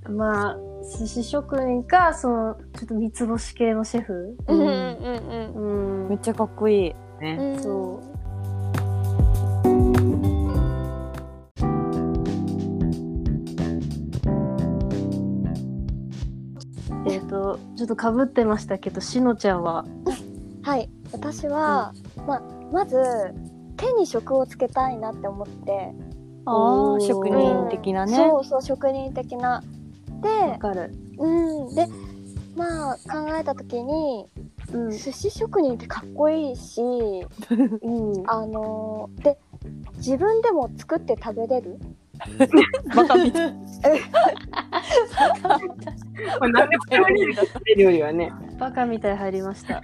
[0.09, 0.57] まあ、
[0.97, 4.37] 寿司職人か、その、ちょっと三つ星系のシェフ。
[4.47, 6.09] うんうんうんうん。
[6.09, 7.37] めっちゃかっこいいね。
[7.39, 8.09] うん、そう。
[17.07, 19.85] えっ、ー、とちょっとかぶってましたけどしのちゃんは？
[20.63, 20.89] はい。
[21.11, 22.97] 私は、うん、ままず
[23.77, 25.93] 手に職をつけたいなって思って。
[26.45, 29.63] ああ職人的なね、うん、そうそう職人的な。
[30.21, 30.57] で
[31.17, 31.75] うん。
[31.75, 31.87] で
[32.55, 34.27] まあ考えた時に
[34.73, 34.91] うん。
[34.91, 39.37] 寿司職人ってかっこいいし うん、あのーで
[39.97, 41.79] 自分でも作って食べれる？
[42.95, 43.53] バカみたい。
[48.59, 49.75] バカみたい入りました。
[49.75, 49.79] い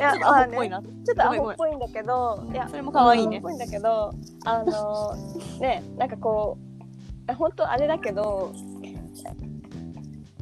[0.00, 0.80] やアホっぽいな。
[0.80, 3.38] ちょっとアホっぽいんだけどいやそれも可愛いね。
[3.38, 4.12] アホっぽいんだけど
[4.44, 6.58] あのーねなんかこ
[7.28, 8.52] う本当あれだけど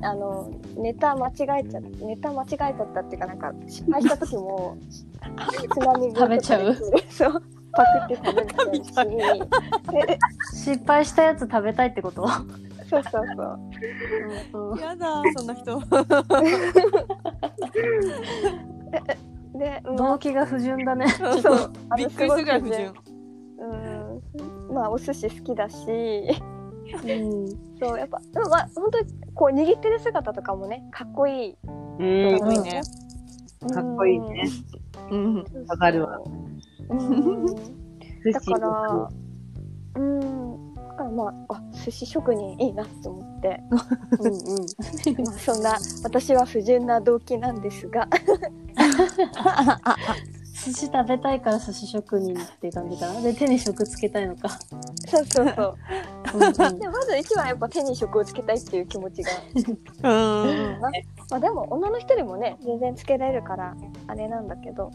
[0.05, 4.77] あのネタ間違えちゃネタ間違えちゃったっていうかなんか失敗した時も
[5.73, 6.75] つまみ食いとかできる
[7.11, 7.43] そう。
[7.77, 8.37] パクって食
[8.71, 9.11] べれちゃう。
[9.11, 9.17] し
[10.07, 10.19] で
[10.53, 12.29] 失敗したやつ食べたいってこと、
[12.88, 13.43] そうそうそ
[14.62, 14.71] う。
[14.71, 15.81] うんやだそんな人。
[19.59, 19.97] で、うん。
[19.97, 21.09] 動機が不純だね。
[21.09, 21.73] そう。
[21.97, 22.95] びっくりするぐらい不純。
[23.59, 24.75] うん。
[24.75, 25.87] まあお寿司好きだし
[26.92, 27.49] うん。
[27.81, 31.57] そうやっぱでもまあ本当にこう握ってる姿とかもねかっこいい。
[31.99, 32.38] うん。
[32.38, 32.83] かっこいいね。
[33.73, 34.49] かっこいいね。
[35.11, 35.44] うん。
[35.66, 36.20] わかるわ。
[36.90, 37.47] うん。
[37.47, 39.09] 寿だ司から
[39.97, 40.75] うん。
[40.75, 43.09] だからまああ寿司職人いいなって。
[43.09, 48.09] 思って、まあ、そんな私は不純な動機なんですが
[50.64, 53.20] 寿司食べたいから寿司職人っていう感じかな。
[53.20, 55.77] で手に職つけたいのか、そうそうそう。
[56.37, 59.31] うでまず一番やっぱ手に職をつけたいっていう気持ちが。
[60.42, 60.81] うん。
[60.81, 60.88] ま
[61.37, 64.90] あでも女の人でもね全然つけられるからあれなんだけど。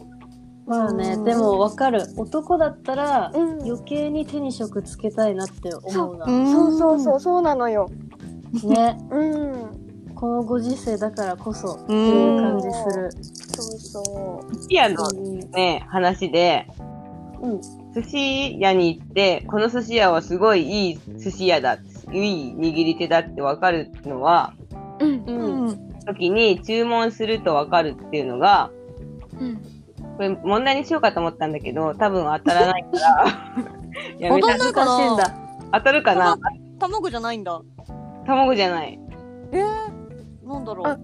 [0.66, 2.02] まあねでもわかる。
[2.16, 3.62] 男だったらうん。
[3.62, 6.72] 余計に手に職つけたいなって思うな、そう。
[6.72, 7.42] そうそうそう。
[7.42, 7.88] なのよ。
[8.64, 8.98] ね。
[9.10, 9.80] うん。
[10.14, 13.10] このご時世だからこそってういうん感じする。
[13.54, 14.54] そうそう。
[14.54, 15.08] 寿司屋の。
[15.08, 16.66] うんね、話で、
[17.40, 17.60] うん。
[17.92, 21.78] 寿司屋に行って、この寿司屋はすごいいい寿司屋だ、
[22.12, 24.54] いい握り手だってわかるのは、
[25.00, 25.24] うん。
[25.26, 28.70] うんうん時に注文するとわかるっていうのが、
[29.38, 29.62] うん
[30.16, 33.26] これ問題にしようかと思ったんだけど、多分当たらないから、
[34.20, 34.48] やめた。
[34.48, 35.34] 当たんないかな難しいんだ。
[35.72, 36.38] 当たるかな？
[36.78, 37.62] 卵じゃないんだ。
[38.26, 38.98] 卵じゃない。
[39.52, 41.00] えー、なんだろあう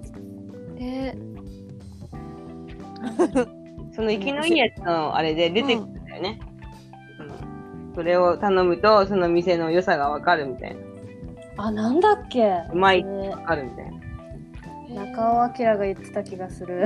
[0.78, 1.16] え
[3.96, 6.38] その生きのいいやつのあれで出てくるんだよね。
[7.18, 7.22] う
[7.92, 7.94] ん。
[7.94, 10.82] それを頼むと、その店の良さがわかるみたいな。
[11.64, 12.46] あなんだっけ？
[12.72, 13.96] うまいってねわかるみたいな。
[15.06, 16.84] 中尾明が言ってた気がする。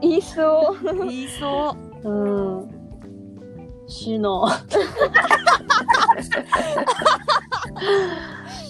[0.00, 0.84] 言いそう。
[1.06, 2.08] 言いそう。
[2.08, 2.70] うん。
[3.86, 4.46] シノ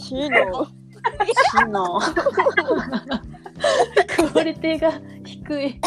[0.01, 0.47] シの。
[1.53, 2.01] シノ
[4.07, 4.93] クオリティが
[5.25, 5.81] 低い。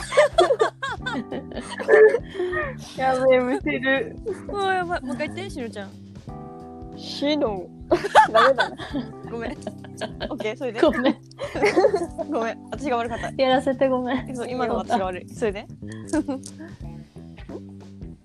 [2.97, 4.15] やべえ、むせる。
[4.47, 5.01] うわやばい。
[5.01, 5.91] もう一回言ってしのちゃん。
[6.97, 7.67] シノ
[8.31, 8.77] ダメだな
[9.31, 9.51] ごめん。
[9.51, 10.81] オッケーそれで。
[10.81, 11.17] ごめん。
[12.31, 12.67] ごめん。
[12.71, 13.31] 私が悪かった。
[13.41, 14.35] やらせてごめん。
[14.35, 15.29] そう今のは私が悪い。
[15.29, 15.65] それで。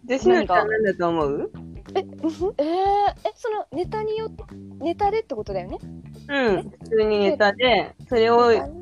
[0.05, 1.51] じゃあ、しのちゃんなんだと思う？
[1.95, 2.15] えー、え
[3.35, 4.45] そのネタによって
[4.81, 5.79] ネタでってことだよね。
[6.29, 6.71] うん。
[6.71, 8.82] 普通にネタで、それを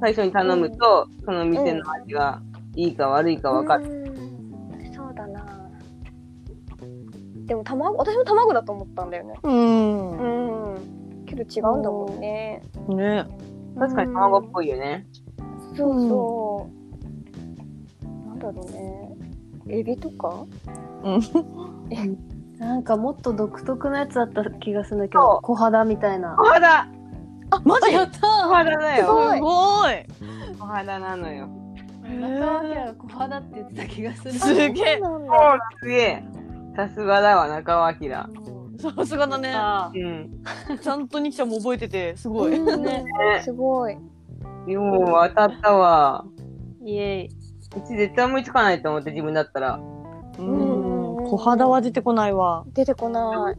[0.00, 2.42] 最初に頼むと、その店の味が
[2.74, 3.84] いいか悪いか分かる。
[3.84, 4.94] うん。
[4.94, 5.70] そうだな。
[7.46, 9.34] でも卵私も卵だと思ったんだよね。
[9.42, 10.74] うん。
[10.74, 11.24] うん。
[11.26, 12.62] けど違うんだもんね。
[12.88, 13.26] ね。
[13.78, 15.06] 確かに卵っぽいよね。
[15.76, 16.70] そうそ
[18.02, 19.16] う、なんだろうね。
[19.68, 20.46] エビとか？
[22.58, 26.34] なんかもっと独特なやつだった気がするんだけそど小肌みたいな。
[26.38, 26.88] 小肌
[27.50, 27.92] あマジ？
[27.92, 29.06] やった小肌だよ。
[29.06, 29.36] すごい。
[29.36, 30.56] すごい。
[30.58, 31.48] 小肌なのよ。
[32.02, 34.32] 中尾明が小肌って言ってた気がする。
[34.32, 35.00] すげえ。
[35.80, 36.24] すげえ。
[36.76, 38.10] さすがだわ、中尾明。
[38.78, 39.52] さすがだね。
[39.54, 40.30] あうん。
[40.80, 42.56] ちゃんとニキちゃんも覚えててすごい。
[42.56, 42.82] うん。
[42.84, 43.04] ね。
[43.42, 43.96] すごい。
[44.66, 46.24] よう当たったわ。
[46.84, 47.26] イエイ。
[47.26, 49.80] うち絶対思いつかないと思って、自分だったら。
[50.38, 51.16] うん。
[51.28, 52.64] 小肌は出てこないわ。
[52.72, 53.56] 出てこない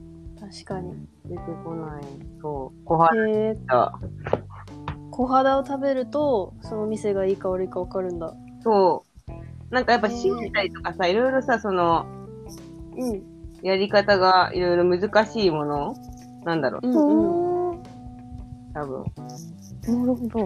[0.51, 1.07] 確かに。
[1.25, 2.03] 出てこない。
[2.41, 2.85] そう。
[2.85, 3.99] 小肌へえだ。
[5.11, 8.33] 小肌を食べるとその店がいいか悪いか分かるんだ。
[8.63, 9.03] そ
[9.69, 9.73] う。
[9.73, 12.05] なんかやっぱ信じたりとかさ、いろいろさ、その、
[12.95, 13.23] うん。
[13.61, 15.95] やり方がいろいろ難しいもの
[16.45, 17.71] なんだろう、うんうん。
[17.71, 17.83] うん
[18.73, 19.05] 多分。
[19.87, 20.39] なるほど。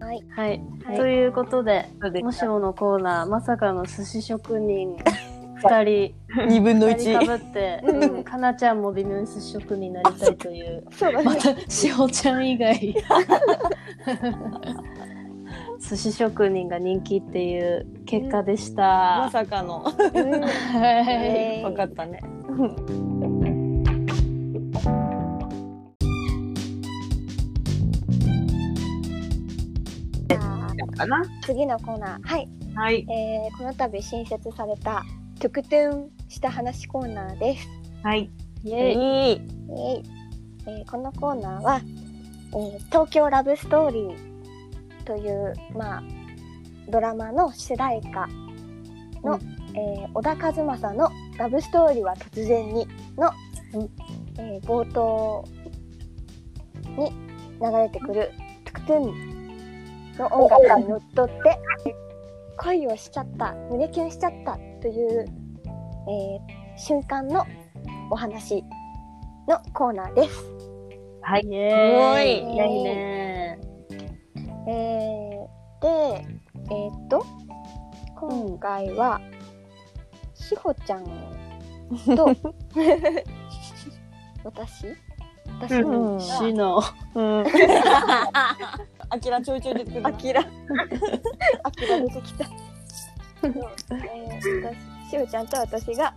[0.00, 0.60] はい、はい。
[0.96, 1.88] ということで
[2.22, 4.96] もしものコーナーまさかの寿司職人
[5.68, 6.14] 2人。
[6.48, 8.02] 二分の2人一かぶって、うん。
[8.02, 10.84] うんかなちゃんも微妙に寿司職人になりたいという。
[10.92, 11.24] そうだね。
[11.24, 12.94] またしほちゃん以外。
[15.80, 19.44] 寿司職人が人気っていう結果でしまた。
[19.44, 19.84] さかの。
[19.84, 20.40] うん。
[20.40, 21.62] はい。
[21.62, 22.20] 分かったね。
[30.26, 31.22] じゃあかな。
[31.44, 32.22] 次のコーナー。
[32.22, 33.06] はい、はい。
[33.10, 35.04] えー、この度新設された
[35.40, 37.68] トゥクトゥンした話コーナーです。
[38.02, 38.30] はい。
[38.64, 38.92] イェイ。
[38.92, 40.02] いいえー
[40.66, 41.80] えーこのコーナーは、
[42.52, 46.02] えー東京ラブストーリーという、まあ、
[46.88, 48.26] ドラマの主題歌
[49.22, 49.38] の、
[49.74, 52.86] えー小田和正の「ラブストーリーは突然に」
[53.18, 53.30] の、
[54.38, 55.44] えー冒頭
[56.96, 57.10] に
[57.60, 58.30] 流れてくる
[58.64, 61.34] 「トゥクトゥン」の音楽にのっとって
[62.56, 65.24] 恋をしちゃった胸キュンしちゃったという、
[66.08, 67.46] えー瞬間の
[68.10, 68.64] お話
[69.46, 70.44] のコーナーです。
[71.22, 71.42] はい。
[71.42, 71.54] すご
[72.18, 72.44] いいい
[72.84, 73.56] ね。
[74.66, 74.72] えー、
[75.80, 77.24] で、えーっと、
[78.16, 79.20] 今回は、
[80.34, 81.04] しほちゃん
[82.16, 82.34] と、
[84.42, 84.88] 私？
[85.60, 86.82] 私うんが、しの。
[87.14, 87.44] うん
[89.10, 90.44] あきらちょいちょい出てくるなあきら、
[91.62, 92.46] あきら出てきた。
[93.46, 96.14] えー、私しほちゃんと私が、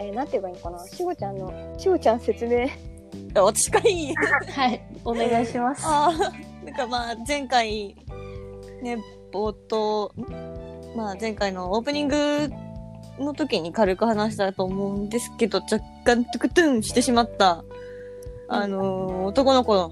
[0.00, 0.86] えー、なんて言えばいいのかな？
[0.86, 2.68] しほちゃんの、しほちゃん説明。
[3.34, 4.82] 私かいいはい。
[5.04, 5.82] お願いします。
[5.84, 7.94] あーなんかまあ前回
[8.82, 8.98] ね
[9.32, 12.50] 冒頭んまあ前回のオープニング
[13.18, 17.64] の時に軽く話したと思うんですけど若干トゥクトゥンしてしまった
[18.48, 19.90] あのー男の子の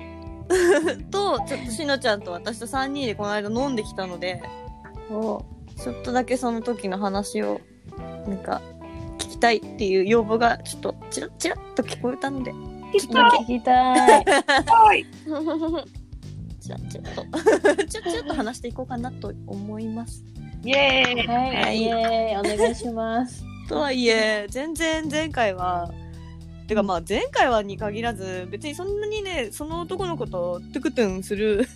[1.11, 4.43] とちょっとしのちゃんと私と3人でこの間飲んできたので
[5.11, 5.45] お
[5.77, 7.61] ちょっとだけその時の話を
[8.27, 8.63] なんか
[9.19, 12.53] 聞きたいっていう要望がちょっとチラッチラッと聞こえたので
[12.99, 14.25] ちょっとだけ聞きたい。
[14.25, 15.07] はい。
[16.61, 17.25] ちらちらっと
[17.87, 20.25] ちょちょっと話していこうかなと思います。
[20.65, 21.27] イェーイ。
[21.27, 21.57] はい。
[21.57, 22.55] はいイェーイ。
[22.55, 23.45] お願いします。
[23.69, 25.91] とはいえ全然前回は
[26.67, 31.67] てかまあ前回はに限らず別にそんなにねその男の子とトゥクトゥンする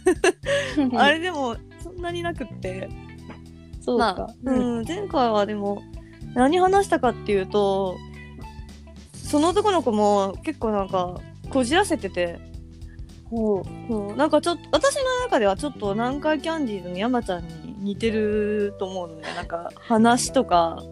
[0.97, 2.89] あれでもそんなになくって
[3.87, 5.83] そうまあか。、うん、前回はでも
[6.35, 7.97] 何話したかっていうと
[9.15, 11.19] その男の子も結構なんか
[11.49, 12.39] こじらせてて。
[13.31, 13.65] ほう。
[13.89, 14.17] そう。
[14.17, 19.23] なんかちょっと私の中ではちょっと南海キャンディーズの山ちゃんに似てると思うのね。
[19.35, 20.83] なんか話とか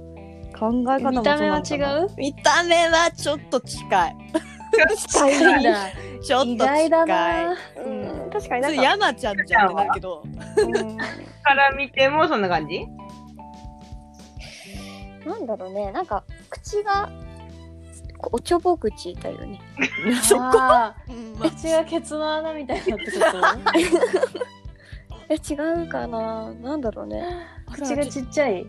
[0.59, 2.03] 考え方も見た目はそうなのかな。
[2.03, 2.11] 違う？
[2.17, 4.17] 見た目はちょっと近い
[4.97, 5.89] 近いんだ。
[5.89, 6.89] 意ちょっと近い。
[6.89, 7.57] 外だな。
[7.85, 7.89] う
[8.27, 10.23] ん、確かにそれなんか、山ちゃんじゃんってなるけど。
[10.25, 10.97] うん。
[10.97, 12.87] から見てもそんな感じ？
[15.27, 17.09] なんだろうね、なんか口が
[18.31, 19.61] おちょぼ口だよね。
[20.23, 20.43] そこ、
[21.41, 24.45] 口がケツの穴みたいなってこと？
[25.31, 27.23] え違うかな、なんだろうね。
[27.73, 28.65] 口がちっちゃい。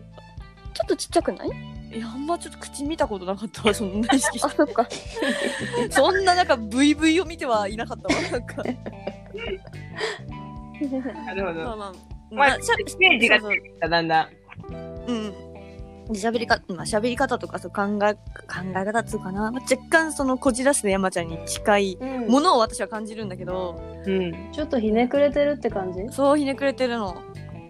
[0.74, 1.50] ちょっとちっちゃくない？
[1.94, 4.84] いやあんまちょっと口見たことなかったわそんな意識しあ、そっか。
[4.86, 4.96] て
[5.90, 8.62] そんななんか VV を見てはいなかったわなんか
[11.26, 11.60] なるほど。
[11.64, 11.92] まあまあま
[12.32, 14.28] まあ、あしゃイメージがそうそうだんだん。
[15.06, 15.32] うん。
[16.10, 18.20] 喋りか、まあ、喋り方とかそう考え、考
[18.76, 19.50] え方っつうかな。
[19.52, 24.52] まあ、若干そのこじらせた山ちゃんに近いうんものを私は感じるんだけど、うん。
[24.52, 26.00] ちょっとひねくれてるって感じ？
[26.10, 27.16] そうひねくれてるの。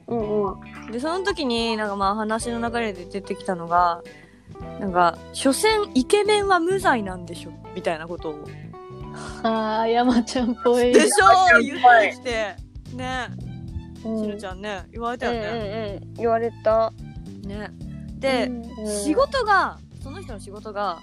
[0.08, 0.92] うんうん。
[0.92, 4.02] で、その時になんかまあ話の流れで出てきたのが、
[4.80, 8.44] なんか、所詮イケメンは無罪なんでしょみたいなことを。
[9.42, 10.92] ああ、山ちゃんっぽい。
[10.92, 12.56] でしょ言ってきて。
[12.96, 13.28] ね
[14.04, 16.00] うんしのちゃんね、言われたうんよね。
[16.00, 16.14] うんうん。
[16.14, 16.92] 言われた。
[17.42, 17.70] ね。
[18.18, 21.00] で、うん仕事が、その人の仕事が、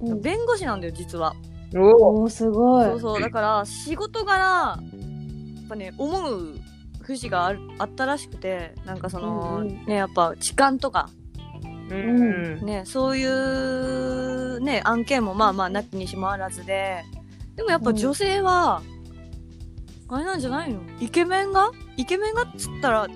[0.00, 1.34] うん弁護士なんだよ、実は。
[1.74, 2.20] おお。
[2.20, 2.84] おお、すごい。
[2.86, 4.78] そうそうだから仕事柄や
[5.64, 6.54] っぱね思う
[7.06, 11.08] 節がああったらしくてなんかその、うんうんねやっぱ痴漢とか
[11.90, 12.60] うん。
[12.64, 17.04] ねそういうね案件もまあまあなきにしもあらずで
[17.54, 18.82] でもやっぱ女性は、
[20.08, 23.08] あれなんじゃないのイケメンがイケメンがっつったら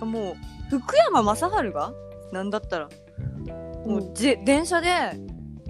[0.00, 0.36] も
[0.70, 1.92] う福山雅治が
[2.30, 2.88] なんだったら
[3.88, 4.88] もうぜ、電車で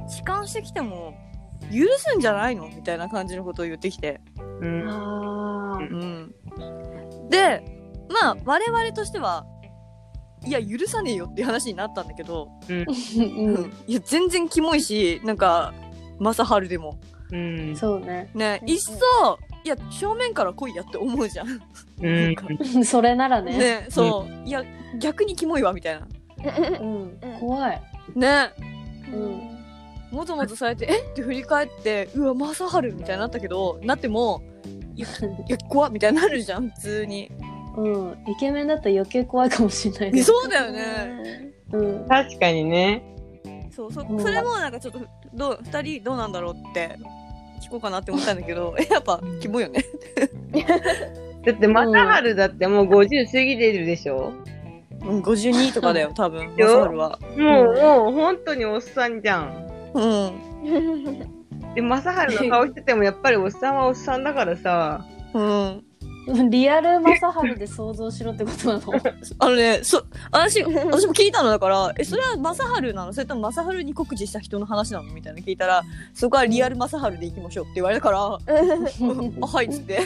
[0.09, 1.15] 痴漢してきても
[1.73, 4.21] 許すんじゃないのみたいな感じのことを言ってきて。
[4.61, 4.89] うん。
[4.89, 5.79] ああ。
[5.79, 6.35] うん、
[7.29, 7.63] で
[8.09, 9.45] まあ我々としては
[10.45, 15.75] いや許さねえよっていう話になったんだけど、うんいや全然キモいしなんか
[16.19, 16.99] 正治でも
[17.33, 17.77] うん。
[17.77, 18.31] そうね。
[18.35, 18.95] ねうんいっそ
[19.65, 21.49] いや正面から来いやって思うじゃん。
[22.01, 22.85] うん。
[22.85, 23.59] それならね。
[23.59, 24.65] ねそう、いや
[24.99, 26.07] 逆にキモいわみたいな。
[26.81, 27.19] うん。
[27.41, 27.83] 怖い。
[28.15, 28.53] ね
[29.13, 29.59] うん。
[30.11, 31.11] もぞもぞされてえ？
[31.13, 34.43] って振り返ってうわ正治みたいになったけどなっても
[34.99, 35.03] い
[35.53, 37.31] や怖っみたいになるじゃん普通に
[37.77, 38.13] うん。
[38.27, 40.23] イケメンだったら余計怖いかもしれないね。
[40.23, 42.07] そうだよねうん。
[42.09, 43.03] 確かにね。
[43.71, 45.01] そうそうんそれもなんかちょっと
[45.35, 46.99] どう二人どうなんだろうって
[47.63, 49.85] 聞こうかなって思ったんだけど やっぱキモいよね
[51.47, 54.33] だって、マサハルだってもう50過ぎてるでしょ？
[55.03, 59.91] うん52とかだよ多分よマサハルはもう、もう本当におっさんじゃん。
[59.95, 61.38] うん
[61.75, 65.05] で、マサハルの顔しててもやっぱりおっさんはおっさんだからさ。
[65.35, 65.85] うん。
[66.51, 68.93] リアルマサハルで想像しろってことなの？
[69.39, 73.15] あのねそ私私も聞いたのだからえそれはマサハルなの？
[73.15, 75.11] それともマサハルに告知した人の話なの？
[75.15, 78.39] みたいな聞いたらそこはリアルマサハルでいきましょうって言われたから あ
[79.47, 80.01] はいっつって。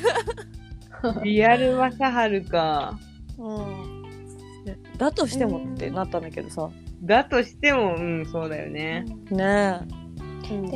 [1.25, 2.97] リアルマサハルか。
[3.39, 4.03] うん。
[4.97, 6.71] だとしてもってなったんだけどさ。
[7.03, 9.05] だとしても、うん、そうだよね。
[9.31, 10.02] ねうん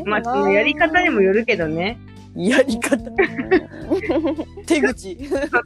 [0.04, 1.98] まあ、そのやり方にもよるけどね。
[2.38, 2.98] えやり方。
[4.66, 5.16] 手口。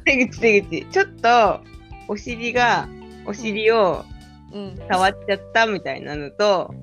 [0.05, 0.87] 手口手口。
[0.87, 1.61] ちょっと、
[2.09, 2.89] お尻が、
[3.27, 4.05] お尻を
[4.53, 4.79] うん。
[4.89, 6.75] 触っちゃったみたいなのと、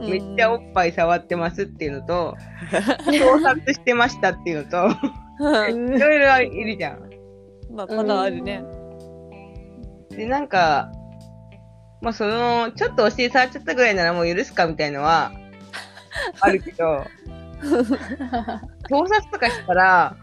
[0.00, 2.36] めっちゃおっぱい触ってますっていうのと、
[3.06, 4.88] 盗撮してましたっていうのと、
[5.40, 5.96] うん。
[5.96, 7.10] いろいろいるじゃん。
[7.72, 8.62] まあまだあるね。
[10.10, 10.90] で、なんか、
[12.00, 15.32] まあその、ちょっとお尻触っちゃったぐらいならもう許すかみたいのは、
[16.40, 17.04] あるけど、
[18.88, 20.16] 盗撮とかしたら、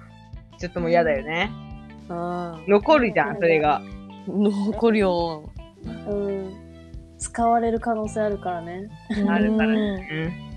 [0.57, 1.51] ちょっともう嫌だよね。
[2.09, 3.81] あ残るじゃん、それが。
[4.27, 5.49] 残るよ
[6.07, 6.53] うん。
[7.17, 8.89] 使われる可能性あるからね。
[9.27, 10.55] あるからうんね。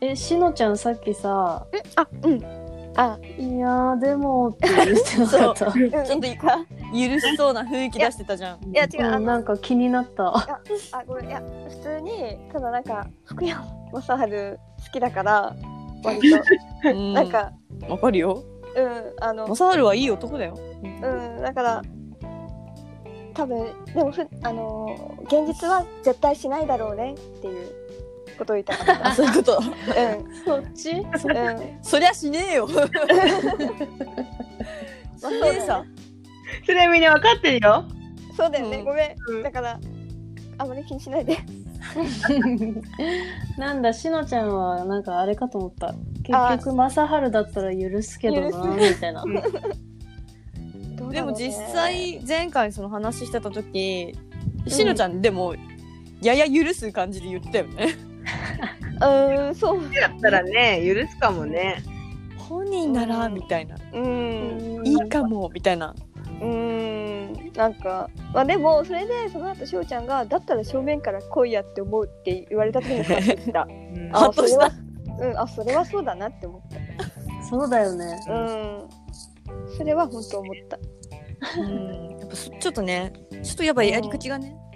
[0.00, 1.66] え、しのちゃんさっきさ、
[1.96, 2.59] あうん
[2.96, 5.66] あいやーでもって言ってなかった。
[5.66, 5.68] う。
[5.70, 5.90] ん。
[5.90, 6.36] ちょっとい
[7.08, 8.64] 許しそうな雰囲気出してたじゃん。
[8.70, 10.36] いや違うなんか気になった。
[10.36, 10.60] あ
[11.06, 14.58] ごめんいや普通にただなんか福山雅治好
[14.92, 15.54] きだから
[16.02, 16.90] 割と。
[16.90, 17.12] うん。
[17.12, 17.52] なんか
[17.88, 18.44] わかるよ
[18.76, 20.58] うんあのマサハルはいい男だよ。
[20.82, 21.82] うんだから
[23.34, 27.79] 多分でもふあの現実は絶対しないだろうねっていう
[28.40, 29.08] ことを言いたかった。
[29.08, 29.58] あそういうこと。
[29.58, 29.64] うん。
[30.44, 30.90] そっち？
[30.92, 31.10] うん。
[31.82, 32.66] そりゃしねえよ。
[32.72, 32.84] しね。
[35.56, 35.84] えさ。
[36.64, 37.84] それはみんなわかってるよ。
[38.36, 38.84] そうだよね、うん。
[38.84, 39.40] ごめうん。
[39.40, 39.78] んだから
[40.58, 41.36] あまり気にしないで。
[43.58, 45.88] なんだ、しのちゃんはなんかあれかと思った。
[46.32, 49.24] あ結局、マサハルだったら許すけどな、みたいな。
[49.24, 49.40] どうだ
[51.00, 54.14] ろうねでも実際前回その話してた時
[54.66, 55.54] しのちゃんでも
[56.22, 58.09] やや許す感じで言ってたよね
[59.00, 59.80] うんそう。
[59.94, 61.82] だったらね、許すかもね。
[62.36, 63.76] 本人ならみたいな。
[63.92, 64.82] うん。
[64.84, 65.94] いいかもみたいな。
[66.40, 67.50] うん。
[67.54, 73.66] なんかまあでもそれでその後しおちゃんがだったら正面から来いやって思うって言われた時にハッとした。
[73.68, 74.70] うんハッとした。
[74.70, 77.44] それはうんあそれはそうだなって思った。
[77.44, 78.20] そうだよね。
[78.28, 79.76] うん。
[79.76, 80.78] それは本当思った。
[81.60, 82.18] うん。
[82.20, 83.12] やっぱそちょっとね
[83.42, 84.69] ちょっとやっぱやり口がねうん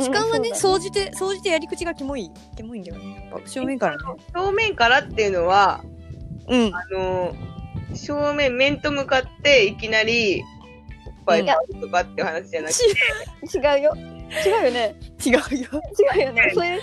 [0.00, 3.28] 時間はねそう総じて総じてやり口がキモいキモいんだよね。
[3.30, 4.04] やっぱ正面からね。
[4.32, 5.84] 正面からっていうのは、
[6.48, 6.74] うん。
[6.74, 7.34] あの、
[7.94, 10.42] 正面、面と向かっていきなり、
[11.06, 11.46] おっぱい
[11.80, 12.74] とかっていう話じゃなく
[13.50, 13.96] て、だ違うよ。
[14.44, 14.96] 違うよね。
[15.24, 15.40] 違うよ。
[16.16, 16.52] 違うよね。
[16.54, 16.80] そういう。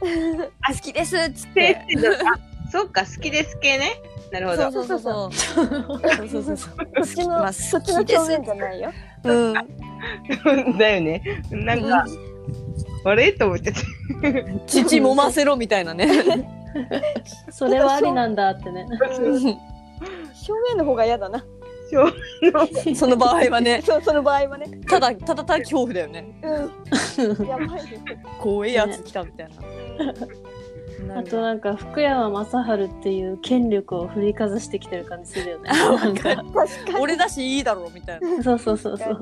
[0.66, 1.86] 好きですっつっ手て。
[2.70, 4.00] そっか、好きです系ね。
[4.30, 4.70] なるほど。
[4.70, 5.58] そうそうそうそう。
[5.58, 5.62] そ
[6.24, 8.92] うそうそうそっちの、まあそっちの好きです正面じゃないよ。
[9.24, 9.54] う
[10.74, 10.78] ん。
[10.78, 11.42] だよね。
[11.50, 12.06] なんか、
[13.04, 14.60] あれと思っちゃって。
[14.66, 16.08] 父揉ませろみたいなね。
[17.50, 18.86] それはありなんだってね。
[20.34, 21.44] 正面の方が嫌だな。
[21.90, 23.82] 正その場合はね。
[23.82, 24.66] そうその場合はね。
[24.86, 26.40] ただただただ恐怖だよね。
[26.42, 27.46] うん。
[27.46, 27.98] やばいよ
[28.40, 29.48] 怖いやつ来たみたい
[31.06, 32.46] な、あとなんか福山雅
[32.78, 35.70] 治っていう権力を振りかざしてきてる感じするよね。
[35.72, 36.36] あなんか。
[36.36, 37.00] 確かに。
[37.00, 38.42] 俺だしいいだろうみたいな。
[38.42, 39.20] そうそうそうそう。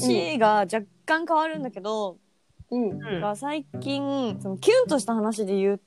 [0.00, 2.18] 話が若干変わるんだけど、
[2.70, 2.90] うん。
[2.90, 5.80] うんが最近そのキュンとした話で言う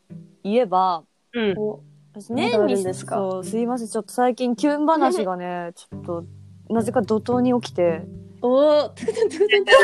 [0.43, 1.03] 言えば
[1.33, 1.57] うん。
[1.57, 1.79] お
[2.13, 6.25] 私年にそうすいませんちょっと最近キュン話がねちょっと
[6.69, 8.03] なぜか怒涛に起きて
[8.41, 9.75] おートゥクトゥントゥクトゥントゥ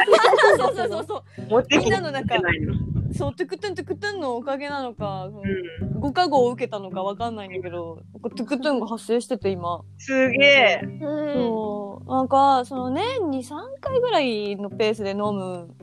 [0.58, 1.06] そうそうそう
[1.50, 2.74] そうみんなのなんかないの。
[3.20, 6.00] そうトゥクトゥントゥクトゥンのおかげなのか、うん。
[6.00, 8.02] ご加護を受けたのかわかんないんだけど
[8.38, 10.82] トゥクトゥンが発生してて今すげえ。
[10.84, 15.76] うんそうなんかその年に3回ぐらいのペースで飲む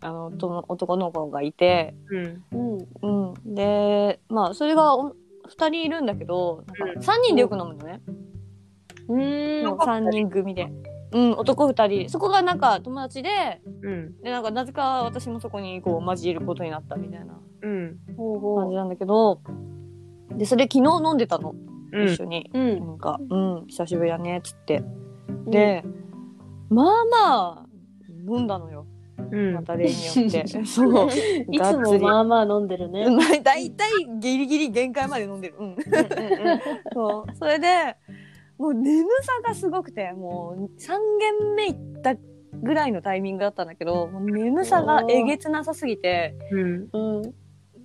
[0.00, 0.32] あの
[0.68, 2.78] 男の子がいて、うん。
[3.02, 3.32] うん。
[3.32, 8.00] うん、でまあそれがお2人いるんだけどなんか3人でよく飲むのね、
[9.08, 9.76] うーん。
[9.76, 10.72] 3人組で。
[11.12, 12.08] うん、男二人。
[12.08, 14.22] そこがなんか友達で、うん。
[14.22, 19.40] で、なんかなぜか私もそこにこう交じることになったみたいな感じなんだけど、
[20.36, 21.54] で、それ昨日飲んでたの。
[21.92, 22.08] うん。
[22.08, 22.50] 一緒に。
[22.52, 22.58] う。
[22.58, 22.80] うん。
[22.80, 24.82] なんか、うん、久しぶりだね、つって。
[25.46, 25.84] で、
[26.68, 27.66] まあまあ、
[28.28, 28.86] 飲んだのよ。
[29.30, 29.62] うんま。
[29.62, 30.46] た例によって。
[30.66, 31.08] そう。
[31.50, 33.06] いつもまあまあ飲んでるね。
[33.42, 35.54] だいたいギリギリ限界まで飲んでる。
[35.58, 35.76] うん。
[36.92, 37.34] そう。
[37.36, 37.96] それで、
[38.58, 42.14] もう眠さがすごくて、もう3軒目行った
[42.62, 46.88] ぐらいのタイミングだったんだけど、もう眠さがえげつなさすぎて、うん。
[46.92, 47.22] う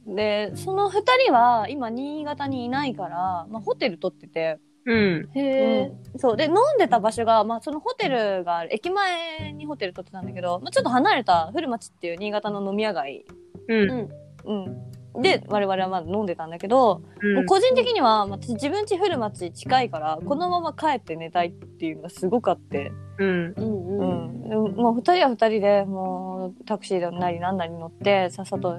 [0.08, 0.16] ん。
[0.16, 5.30] で、その2人は今新潟にいないから、まあホテル取ってて、うん。
[5.34, 5.92] へえ。
[6.18, 6.38] そう。
[6.38, 13.26] で、飲んでた場所が、まあ、そのホテルがある、駅前にホテル取ってたんだけど、まあ、ちょっと離れた古町っていう新潟の飲み屋街。
[13.68, 14.10] うん。
[14.46, 14.92] うん。
[15.20, 17.02] で、我々はまだ飲んでたんだけど、
[17.36, 23.54] もう個人的には、まあ、私自分家古町近いから、このまま帰って寝たいっていうのがすごくあって、うん。
[23.58, 24.74] うんううん。
[24.74, 28.78] ももう二人は二人で、もうタクシーなりなんなり乗って、さっさと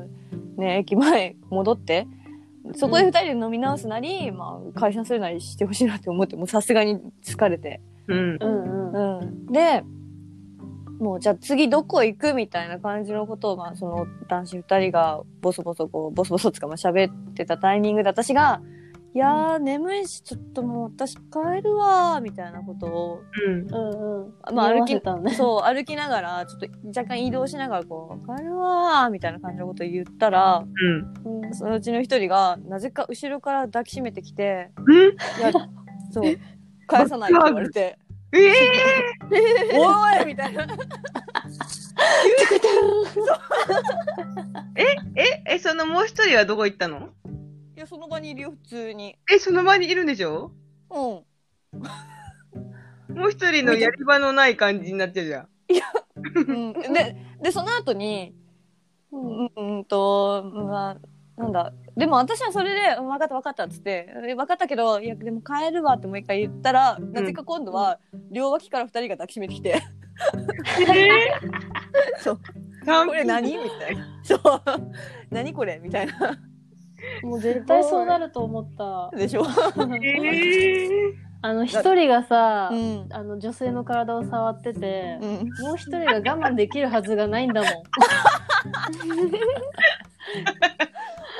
[0.56, 2.06] ね、駅前戻って、
[2.74, 7.80] そこで二人で飲み直すなり、まあ、解散するなりしてほしいなって思って、もうさすがに疲れて。
[8.08, 8.38] うん。
[8.40, 9.18] うんうん。
[9.18, 9.84] うん、で
[11.02, 18.62] もうじゃあ次どこ行くみたいな感じのことを、まあ、その男子2人がボソボソこうボソボソつかまあ喋ってたタイミングで私が
[19.14, 23.66] 「いやー眠いしちょっともう私帰るわ」みたいなことを、うん。
[23.66, 24.54] うんうん。
[24.54, 25.00] まあ、歩き。
[25.34, 30.64] そう歩きながらちょっと若干移動しながらこう「帰るわ」みたいな感じのことを言ったら
[31.24, 31.42] うん。
[31.42, 34.94] うんそのうちの一人がなぜか後ろから抱きしめてきてうん。
[34.94, 35.52] 「いや
[36.12, 36.38] そう
[36.86, 37.98] 返さない」って言われて。
[38.32, 38.52] ええ
[39.74, 40.66] おいみたいな。
[45.14, 47.10] え、え、そのもう一人はどこ行ったの？
[47.76, 49.16] いや、その場にいるよ、普通に。
[49.30, 50.52] え、その場にいるんでしょ？
[50.90, 50.98] うん。
[53.14, 55.48] もう一人のやり場のない感じになっちゃうじゃん。
[56.34, 58.34] うん、で、で、その後に、
[59.10, 60.96] うん、うんと、まあ、
[61.42, 61.72] なんだ。
[61.96, 67.98] でも私はそれで、うん分かった分かったっつって、で分かったけど、いや、でも帰るわってもう一回言ったら、なぜか今度は、
[68.30, 69.80] 両脇から二人が抱きしめてきて、え
[72.22, 73.56] そう、ー、これ何？
[73.56, 74.06] みたいな。
[74.22, 74.40] そう、
[75.30, 75.80] 何これ？
[75.82, 76.38] みたいな。
[77.22, 78.66] もう絶対そうなると思っ
[79.10, 79.10] た。
[79.16, 79.42] でしょ？
[79.42, 83.06] えー、あの、一人がさう、ん。
[83.10, 85.30] あの、女性の体を触ってて、うん。
[85.64, 87.72] もう一人が我慢できるはずがないんだもん。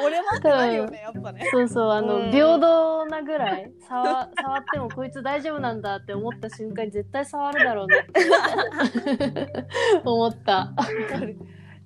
[0.05, 1.49] 俺もってなるよね、やっぱね。
[1.51, 9.65] そうそう、あの、うん平等なぐらい、触、触ってもこいつ大丈夫なんだって思った瞬間に絶対触るだろうなって
[10.05, 10.73] 思った。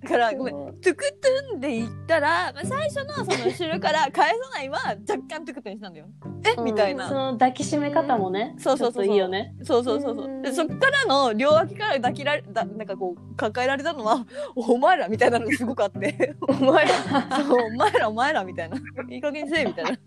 [0.02, 0.54] だから、ごめん。
[0.54, 4.78] トゥクトゥンで言ったら、まあ、最初のその後ろから返さないは
[5.08, 6.06] 若干トゥクトゥンしたんだよ。
[6.44, 7.08] え、みたいな。
[7.08, 9.54] その抱きしめ方もね、そうそうそうそうちょっといいよね。
[9.62, 10.42] そうそうそうそう。
[10.42, 16.90] でそっからの両脇から抱きられだなんかこう抱えられたのは お前らみたいなのがすごくあって お前ら
[17.44, 18.76] そうお前らお前らみたいな
[19.10, 19.98] いい加減にせえみたいな。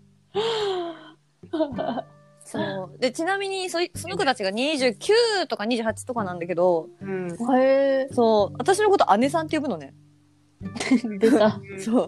[2.50, 7.28] そうでちなみにそいその子たちが29とか28とかなんだけどうん。
[7.56, 9.94] へえ、そう私のこと姉さんって呼ぶのね。
[11.20, 11.60] 出た。
[11.78, 12.06] そう。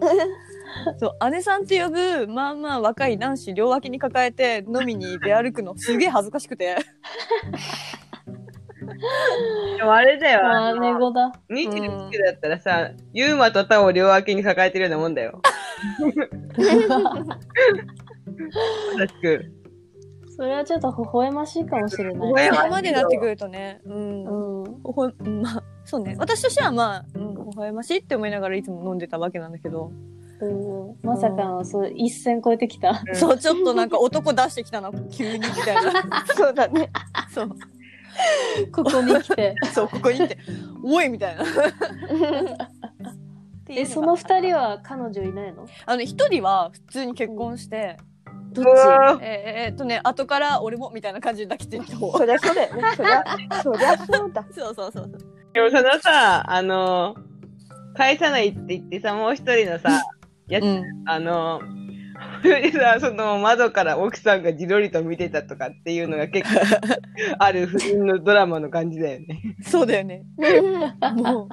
[0.99, 6.75] そう姉さんって呼ぶまあまあ若い男子両脇に抱えて飲みに出歩くの すげえ恥ずかしくて
[9.77, 10.41] でもあれだよ。
[10.43, 11.31] あー、あの猫だ。
[11.49, 15.41] 29だったらさ、ユーマとタオを両脇に抱えてるようなもんだよ。
[18.97, 19.62] 正しく。
[20.35, 22.33] それはちょっと微笑ましいかもしれない。
[22.33, 23.81] 微笑までなってくるとね。
[23.85, 24.63] うん。
[24.63, 24.81] うん。
[24.83, 25.11] ほほ
[25.41, 26.15] まあそうね。
[26.17, 29.91] 私としてはまあ、うん、微笑ましいって思いながらいつも飲んでたわけなんだけど、
[30.41, 30.97] うん。
[31.03, 33.03] まさかの、そう、一線超えてきた。
[33.07, 33.15] うん。
[33.15, 36.25] そうちょっとなんか男出してきたな急にみたいな。
[36.35, 36.89] そうだね。
[37.33, 37.49] そう。
[38.71, 39.55] ここに来て。
[39.73, 40.37] そうここにって。
[40.83, 41.43] おいみたいな。
[43.69, 45.65] え、がその二人は彼女いないの？
[45.85, 47.97] あの一人は普通に結婚して、
[48.53, 52.81] どっうわえーえーっとね後から俺もみたいな感じで抱きついてもそりゃそうだよね。
[52.95, 53.23] そりゃ、
[53.63, 54.45] そりゃそうだ。
[54.51, 55.19] そうそうそうそう
[55.53, 57.15] でもそのさ、あの、
[57.95, 60.01] 返さないって言ってさ、もう一人のさ、
[60.47, 61.61] やつ、うんあの、
[62.41, 66.59] それでさ、その窓から奥さんがじろりと見てたとかっていうのが結構
[67.39, 69.41] ある不倫のドラマの感じだよね。
[69.61, 70.23] そうだよね
[71.15, 71.47] も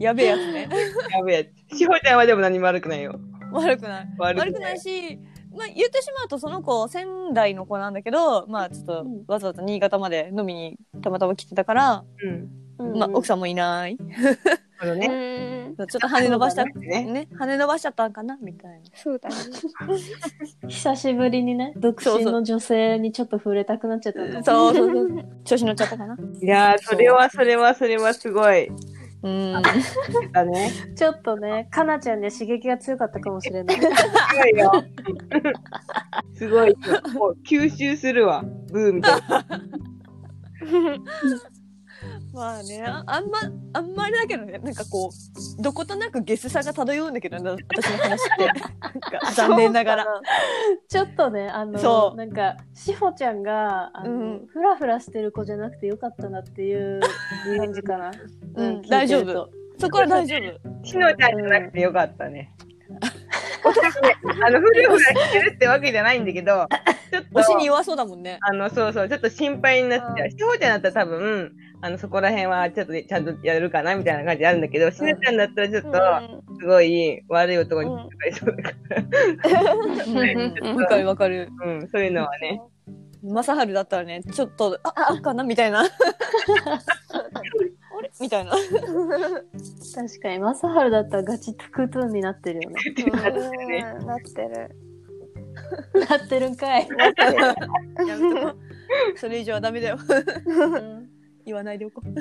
[0.00, 0.68] うやべえやつね
[1.10, 1.52] やべえ。
[1.74, 3.18] しほちゃんはでも何も悪くないよ。
[3.52, 5.18] 悪くない悪悪くないし、
[5.56, 12.48] まあ、言ってしまうとその子仙台の子なんだけどまあちょっとうんわざわざ新潟まで飲みにたまたま来てたからうん。
[12.78, 13.96] うんまあ奥さんもいない。
[14.78, 15.06] このね。
[15.78, 15.86] うん。
[15.88, 17.04] ちょっと羽伸ばしたくね。
[17.04, 18.84] ね羽伸ばしちゃったんかなみたいな。
[18.94, 19.34] そうだね。
[20.68, 25.26] 久しぶりにね独身の女性にちょっと触れたくなっちゃったんだそうそうそう。
[25.44, 26.16] 調子乗っちゃったかな。
[26.42, 28.70] いやー、それはそれはそれはすごい。
[29.22, 29.62] うん。
[30.32, 30.70] だね。
[30.96, 34.72] ちょっとねかなちゃんで刺激が強かったかもしれないすごいよ。
[36.34, 36.74] すごい。
[37.14, 38.44] もう吸収するわ。
[38.70, 39.46] ブーみたいな。
[42.36, 43.38] まあね、ああんま、
[43.72, 48.46] あんまあれだけどね、なんかこう、どことなくゲスさが漂うんだけどね、 私の話って。
[48.78, 50.06] なんか残念ながら。
[50.86, 57.00] ちょっとねあのそうなんかしほちゃんがあの、うんフラフラしてる子じゃなくてよかったなっていう
[57.56, 58.10] 感じかな
[58.54, 60.84] うん大丈夫そこは大丈夫。
[60.84, 62.54] しのちゃんじゃなくてよかったね。
[64.44, 66.66] あの、ふるふらしてるってわけじゃないんだけど、
[67.10, 68.38] ちょっと推、しに弱そうだもんね。
[68.42, 70.30] あの、そうそう、ちょっと心配になっちゃう。
[70.30, 71.52] しほちゃんだったら多分、
[71.82, 75.90] あの、そこら辺はちょっとちゃんとやるかなみたいな感じあるんだけど、しのちゃんだったらちょっと、
[76.58, 78.70] すごい悪い男に引っかかりそうだか
[79.62, 79.74] ら、
[80.74, 81.50] わかるわかる。
[81.64, 82.62] うん、そういうのはね。
[83.22, 85.80] まさはるだったらね、ちょっと、あ、あ、かなみたいな。
[85.80, 85.84] あ
[88.02, 88.52] れみたいな。
[88.52, 88.66] 確
[90.20, 92.76] かにマサハルだったらガチトゥクトゥンになってるよね
[94.00, 94.70] うんなってる。
[96.08, 96.88] なってるんかい、
[99.16, 99.98] それ以上はダメだよ。
[101.46, 102.12] うん言わないでおこう。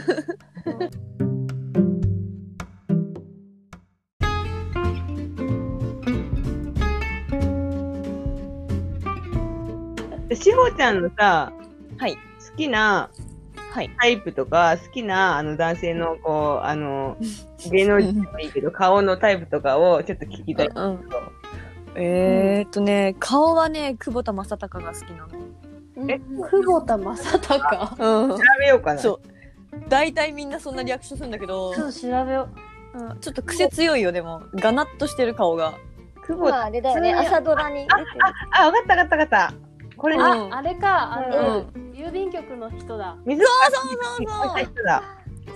[10.30, 11.52] でしほちゃんのさ、
[11.98, 12.16] はい。
[12.16, 12.20] 好
[12.56, 13.10] きな
[13.72, 13.90] はい。
[14.00, 17.18] タイプとか、好きなあの男性の、こう、あの、
[17.72, 20.68] 芸能人でもいいけど、 顔のタイプとかをちょっと聞きたい。
[20.68, 21.00] うん。
[21.96, 25.28] えーっとね、顔はね、久保田正孝が好きな
[25.98, 28.24] え久保田正孝の。
[28.24, 28.44] うん調。
[28.60, 29.00] べようかな。
[29.00, 29.90] そう。
[29.90, 32.50] 大体みんなそんなリアクションするんだけど、ちょっと調べよ
[32.94, 34.44] うんちょっと癖強いよ、でも。
[34.56, 35.74] ガナッとしてる顔が。
[36.26, 36.52] 久保田。
[36.52, 37.14] まああれだよね。
[37.14, 38.08] 朝ドラに出てる。
[38.52, 39.54] あ、わかったわかったわかった。
[39.98, 45.04] これう、ね、うんああれかあの、う郵便局の人だ水そうそうそうそう人だ。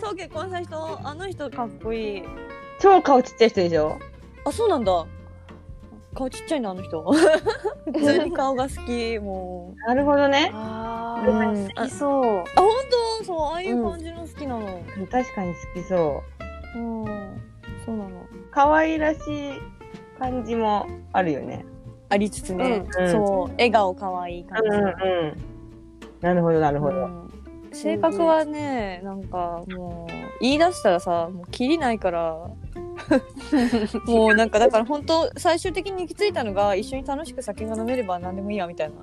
[0.01, 2.23] そう、結婚した人、あの人かっこいい。
[2.79, 3.99] 超顔ちっちゃい人でしょ？
[4.45, 5.05] あ、そうなんだ。
[6.19, 7.01] 顔ちっちゃいな、あの人。
[7.87, 9.87] 普通に顔が好き、もう。
[9.87, 10.51] なるほどね。
[10.53, 12.67] あうんー好きそうあ、本
[13.19, 13.23] 当？
[13.23, 14.65] そう、ああいう感じの好きなの。
[15.09, 16.23] 確かに好きそ
[16.75, 16.79] う。
[16.79, 17.05] うん。
[17.85, 18.09] そうなの。
[18.51, 19.51] 可愛らしい
[20.19, 21.65] 感じもあるよね。
[22.09, 24.67] ありつつね、うんそう、笑顔可愛い感じ。
[24.67, 24.93] うんうん。
[26.19, 26.97] なるほど、なるほど。
[26.97, 27.29] うん
[27.71, 32.49] 性格はね、なんかもう言い出したらさもう切りないから
[34.05, 38.95] もうなんかだから本当最終的に行き着いたのが一緒に楽しく酒が飲めれば何でもいいやみたいな、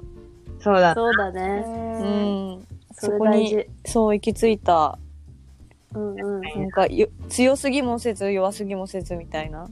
[0.61, 0.95] そうだ。
[0.95, 1.65] そうだね。
[2.01, 4.99] うん、それこにそう行き着いた。
[5.95, 6.41] うんうん。
[6.41, 9.69] なんかよ強すぎもせず弱すぎもせずみたいな。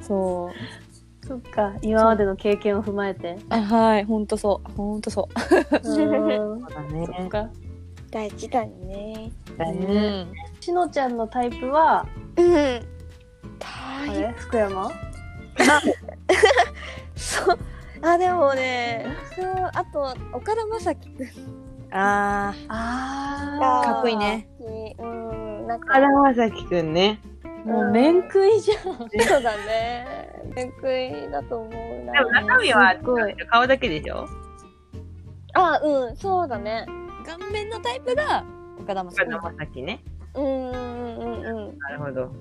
[0.00, 1.26] そう。
[1.26, 1.74] そっか。
[1.82, 3.36] 今までの経験を踏まえて。
[3.50, 4.04] あはい。
[4.04, 4.72] 本当そう。
[4.72, 5.28] 本当そ
[5.72, 5.82] うん。
[5.82, 7.06] そうだね。
[7.06, 7.50] そっか
[8.10, 9.30] 大事だね。
[9.54, 9.86] う、だね。
[9.86, 12.06] うん、しのちゃんのタイプは
[12.36, 12.54] うん。
[13.60, 14.32] あ大れ？
[14.36, 14.90] 福山？
[17.16, 17.58] そう。
[18.00, 21.28] あ、でもね、そう、あと、岡田将生くん
[21.90, 24.48] ああがかっこいいね。
[24.98, 26.00] うん、なんか岡、
[26.34, 27.18] 田将生くんね。
[27.44, 30.06] ーもう面食いじゃんそうだね。
[30.54, 31.70] 面食いだと思う
[32.04, 32.12] な。
[32.12, 34.26] でも中身はすっごい顔だけでしょ？
[35.54, 36.86] あ、うん、そうだね。
[37.28, 38.42] 顔面のタイプが
[38.80, 40.02] 岡田将岡生田将生ね。
[40.34, 41.78] うん、うん、うん、うん。
[41.78, 42.32] なるほど。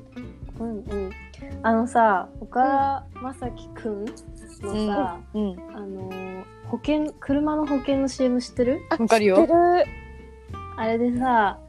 [0.60, 1.12] うんうん
[1.62, 8.82] あのさ岡田将生くんのさ、うんあのー保険車の保険の CM 知ってる？
[8.90, 9.86] わかるよ知ってる。
[10.78, 11.60] あれでさ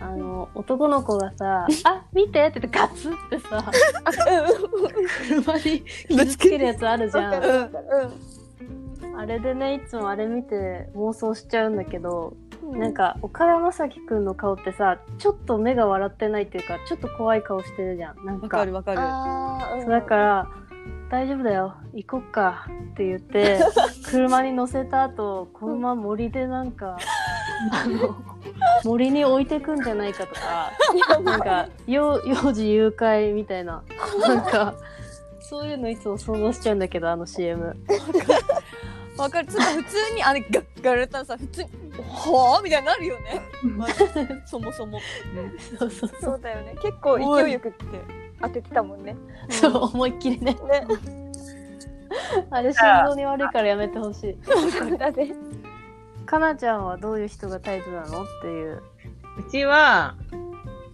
[0.00, 3.70] あの男の子がさ「あ見て!」って言ってガツってさ
[5.28, 7.70] 車に傷つけるやつあるじゃん
[9.16, 12.47] あれでねいつもあれ見て妄想しちゃうんだけど、うん。
[12.72, 18.24] なんか岡田将生くんの顔ってさちょっと目が笑ってないっていうかちょっと怖い顔してるじゃん。
[18.24, 19.82] なんわかかるわかる。
[19.82, 20.48] そうだから
[21.10, 23.60] 「大丈夫だよ行こっか」って言って
[24.10, 26.98] 車に乗せた後このまま森でなんか
[27.72, 28.16] あの
[28.84, 30.72] 森に置いてくんじゃないかとか
[31.22, 33.82] なんか幼幼児誘拐みたいな
[34.20, 34.74] なんか
[35.40, 37.74] そういうのいつも想像しちゃうんだけどあの CM
[39.16, 39.48] わかる。
[39.48, 41.70] つうか普通にあれガッガラったらさ普通に
[42.02, 43.42] 「はあ?」みたいになるよね。
[44.46, 45.00] そもそも。
[45.78, 46.74] そうそうそそううだよね。
[46.82, 47.84] 結構勢いよくって
[48.40, 49.16] 当ててたもんね。
[49.48, 50.54] そう思いっきりね。
[50.54, 50.86] ね。
[52.50, 54.38] あれ心臓に悪いからやめてほしい。
[54.42, 55.34] そうだね。
[56.26, 58.82] かなちゃんはどういう人がタイプなのっていう。
[59.38, 60.14] うちは、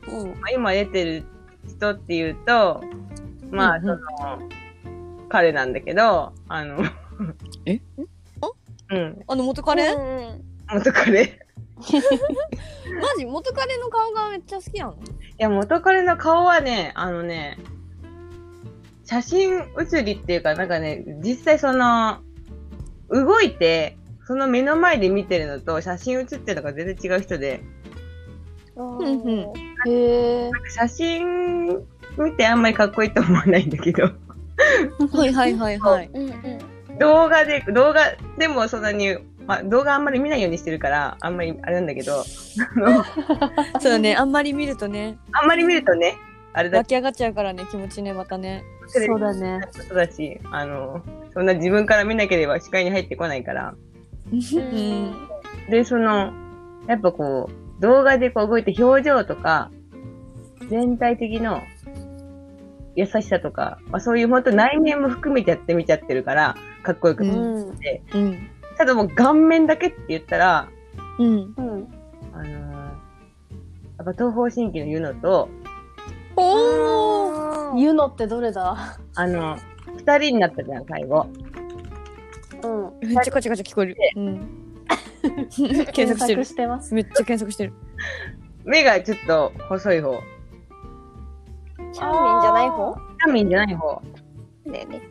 [0.09, 0.29] うん。
[0.41, 1.25] まあ、今出てる
[1.67, 2.83] 人っていうと、
[3.51, 3.99] まあ、うんその、
[5.29, 6.79] 彼なんだけど、あの、
[7.67, 7.81] え？
[8.91, 11.23] うん、あの元彼、うん元彼。
[11.25, 14.97] いマジ元彼の顔がめっちゃ好きなの
[15.39, 17.59] や、元彼の顔はね、あのね、
[19.05, 22.19] 写真写りっていうか、なんかね、実際その、
[23.11, 27.63] 動いて、その目の前で見てるのと写真写ってるのが全然違う人で、
[28.77, 30.51] うんうんうんへえ。
[30.71, 31.85] 写真
[32.17, 36.11] 見てあんまりかっこいいと思わないんだけど、はいはいはいはい。
[36.99, 42.31] 動画で、動画でもそんなに、まあ、動画あんまり見ないようにしてるから、あんまりあれなんだけど、 そ
[43.81, 46.17] うだねあんまり見るとねあんまり見るとね、
[46.53, 49.61] あれだ湧き上がっちゃうからね気持ちねまたねそうだね。
[49.63, 53.75] ことだし、あの、そんな自分から見なければ視界に入ってこないから。
[54.33, 55.15] うん
[55.71, 56.33] で、その、
[56.87, 59.71] やっぱこう、動画でこう動いて表情とか、
[60.69, 61.63] 全体的の
[62.97, 68.03] 優しさとか、まあ、そういう本当内面も含めてやってみちゃってるから、かっこよくうて。
[68.13, 68.21] うん。
[68.23, 70.69] うんただもう顔面だけって言ったら、
[71.19, 71.89] うんうん。
[72.33, 72.75] あのー
[73.97, 75.49] やっぱ東方神起の言うのと、
[76.37, 78.99] おおユノってどれだ？
[79.15, 79.57] あの、
[79.97, 81.29] 二人になったじゃん、最後。
[82.65, 82.67] う
[83.07, 83.09] ん。
[83.09, 84.67] めっちゃカチャカチャ聞こえる、うん、
[85.49, 86.93] 検索してるしてます。
[86.93, 87.73] めっちゃ検索してる
[88.65, 90.21] 目がちょっと細い方。
[91.93, 92.97] チャーミンじゃない方？
[93.25, 94.03] タミンじゃない方。
[94.67, 95.03] だよね。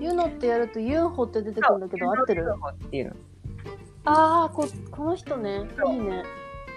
[0.00, 2.46] ユノってやるとユンホって出てくるんだけど合ってる？
[2.84, 3.12] っていうの。
[4.04, 5.62] ああ、こ、この人ね。
[5.90, 6.24] いいね。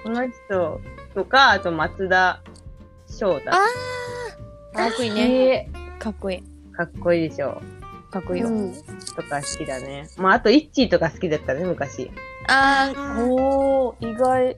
[0.03, 0.81] この人
[1.13, 2.41] とか、あと松田
[3.07, 3.51] 翔太。
[3.51, 3.57] あ
[4.73, 5.71] かっこいいねね。
[5.99, 6.43] かっこいい
[6.73, 7.61] かっこいいでしょ。
[8.09, 8.73] かっこいいよ、うん。
[8.73, 10.09] とか好きだね。
[10.17, 12.11] まあ、あと、イッチーとか好きだったね、昔。
[12.47, 14.57] あーおー、意外。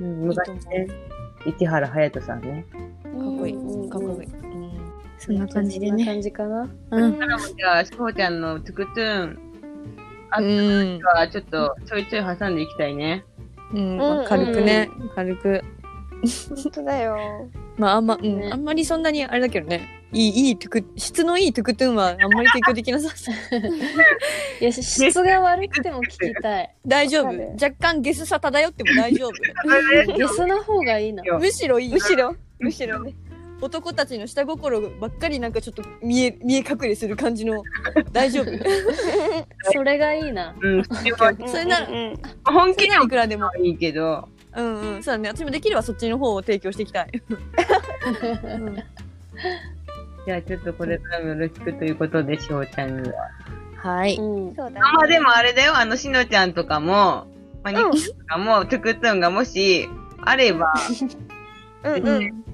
[0.00, 0.86] うん、昔ね。
[1.46, 2.64] 市原隼人さんね。
[3.02, 4.53] かっこいいうんかっこいい、うん、
[5.18, 5.90] そんな感じでね。
[5.90, 6.68] そんな感じかな。
[6.90, 7.18] うん。
[7.56, 9.38] じゃあ、しこちゃんのトゥクトゥーン
[10.30, 11.00] あうん。
[11.02, 13.24] はちょっとちょいちょい挟んでいきたいね。
[13.72, 15.62] うんうん軽くね、軽く。
[16.48, 17.48] 本当だよ。
[17.76, 18.50] まああんま、うんね。
[18.52, 20.04] あんまりそんなにあれだけどね。
[20.12, 23.34] いいいいトゥク質のいいトゥクトゥンはあんまり提供できなさそう。
[24.60, 26.74] いや、し質が悪くても聞きたい。
[26.86, 27.26] 大丈夫。
[27.60, 29.32] 若干ゲスさ漂っても大丈夫。
[30.16, 31.22] ゲスの方がいいな。
[31.36, 31.92] むしろいい。
[31.92, 33.12] むしろ、むしろね。
[33.64, 37.62] 男たちの下心ばっかりなんかちょっと見え見え隠れする感じの。
[38.12, 38.52] 大丈夫？
[39.72, 40.54] それがいいな。
[40.60, 40.84] うん、
[41.48, 41.94] それならうん。
[41.94, 43.50] うん本気でいくらでも。
[43.58, 45.02] いいけど、うんうん。
[45.02, 45.30] そうだね。
[45.30, 47.10] 私もできればそっちの方を提供していきたい、
[50.26, 53.14] じゃあちょっとこれからもよろしくということで、しょうちゃんには。
[53.78, 54.16] はい。
[54.16, 54.54] うん。
[54.54, 54.80] そうだね。
[54.80, 57.26] まあでもあれだよ、あの、しのちゃんとかも、
[57.62, 59.88] まあ、ニコとかも、トゥクトゥンがもし、
[60.20, 60.74] あれば、
[61.82, 62.44] うんうん。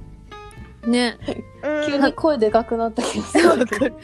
[0.86, 1.18] ね
[1.62, 3.96] うん急に声でかくなった気がする けど。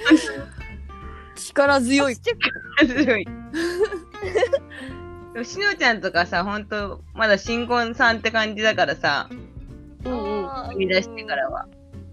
[1.37, 2.23] 力強いす
[3.07, 3.25] ごい。
[5.35, 9.29] でもしのちゃんとかさ、ほんと、まだ新婚さんって感じだからさ、
[10.05, 10.47] うんうん。
[10.71, 11.67] 生み出してからは、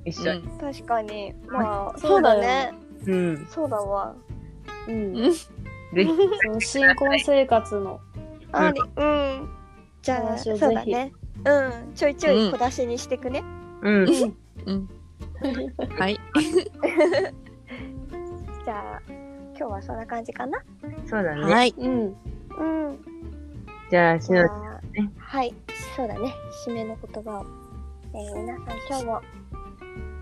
[0.04, 0.44] 一緒に。
[0.60, 1.34] 確かに。
[1.48, 2.74] まあ、そそううだね。
[3.08, 3.48] うん。
[3.50, 4.14] そうだわ。
[4.88, 5.14] うん。
[5.32, 5.38] ぜ
[5.94, 6.08] ひ、
[6.60, 8.02] 新婚生活の。
[8.52, 9.50] あり、うん。
[10.02, 11.14] じゃあ、そうだね。
[11.46, 11.94] うん。
[11.94, 13.42] ちょいちょい小出しにしてくね。
[13.82, 14.06] うん。
[14.66, 14.90] うん
[16.00, 16.20] はい
[18.66, 20.64] じゃあ、今日はそんな感じかな？
[21.06, 21.54] そうだね。
[21.54, 21.90] はいうん。
[21.90, 22.10] う
[22.92, 23.00] ん。
[23.90, 24.48] じゃあ、しの
[25.18, 25.54] はい。
[25.96, 26.34] そうだね。
[26.66, 27.46] 締めの言葉を。
[28.14, 29.22] えー皆さん今日も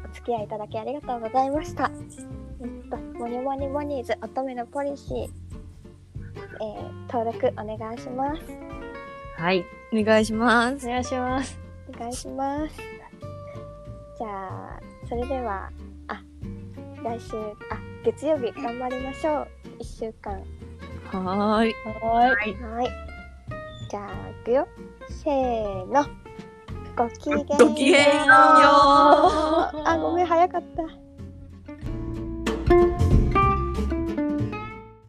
[0.09, 1.91] お付き合いいただきありがとうございました。
[2.61, 8.41] えっと、モニモニモニーズ乙女のポリシー、えー登録お願いします。
[9.37, 9.63] はい。
[9.93, 11.59] お願いしますお願いします。
[11.93, 12.90] お願いします。
[14.21, 15.71] じゃあ、それでは、
[16.07, 16.21] あ、
[17.03, 17.35] 来週、
[17.71, 19.47] あ、月曜日頑張りましょう。
[19.79, 20.33] 1週間。
[21.11, 22.53] はーいはーい。
[22.61, 22.89] はい。
[23.89, 24.67] じゃあ、いくよ。
[25.09, 26.05] せーの。
[26.95, 27.69] ごきげんよう。
[27.69, 28.27] ごきげんよう
[29.87, 31.00] あ、ごめん、早かった。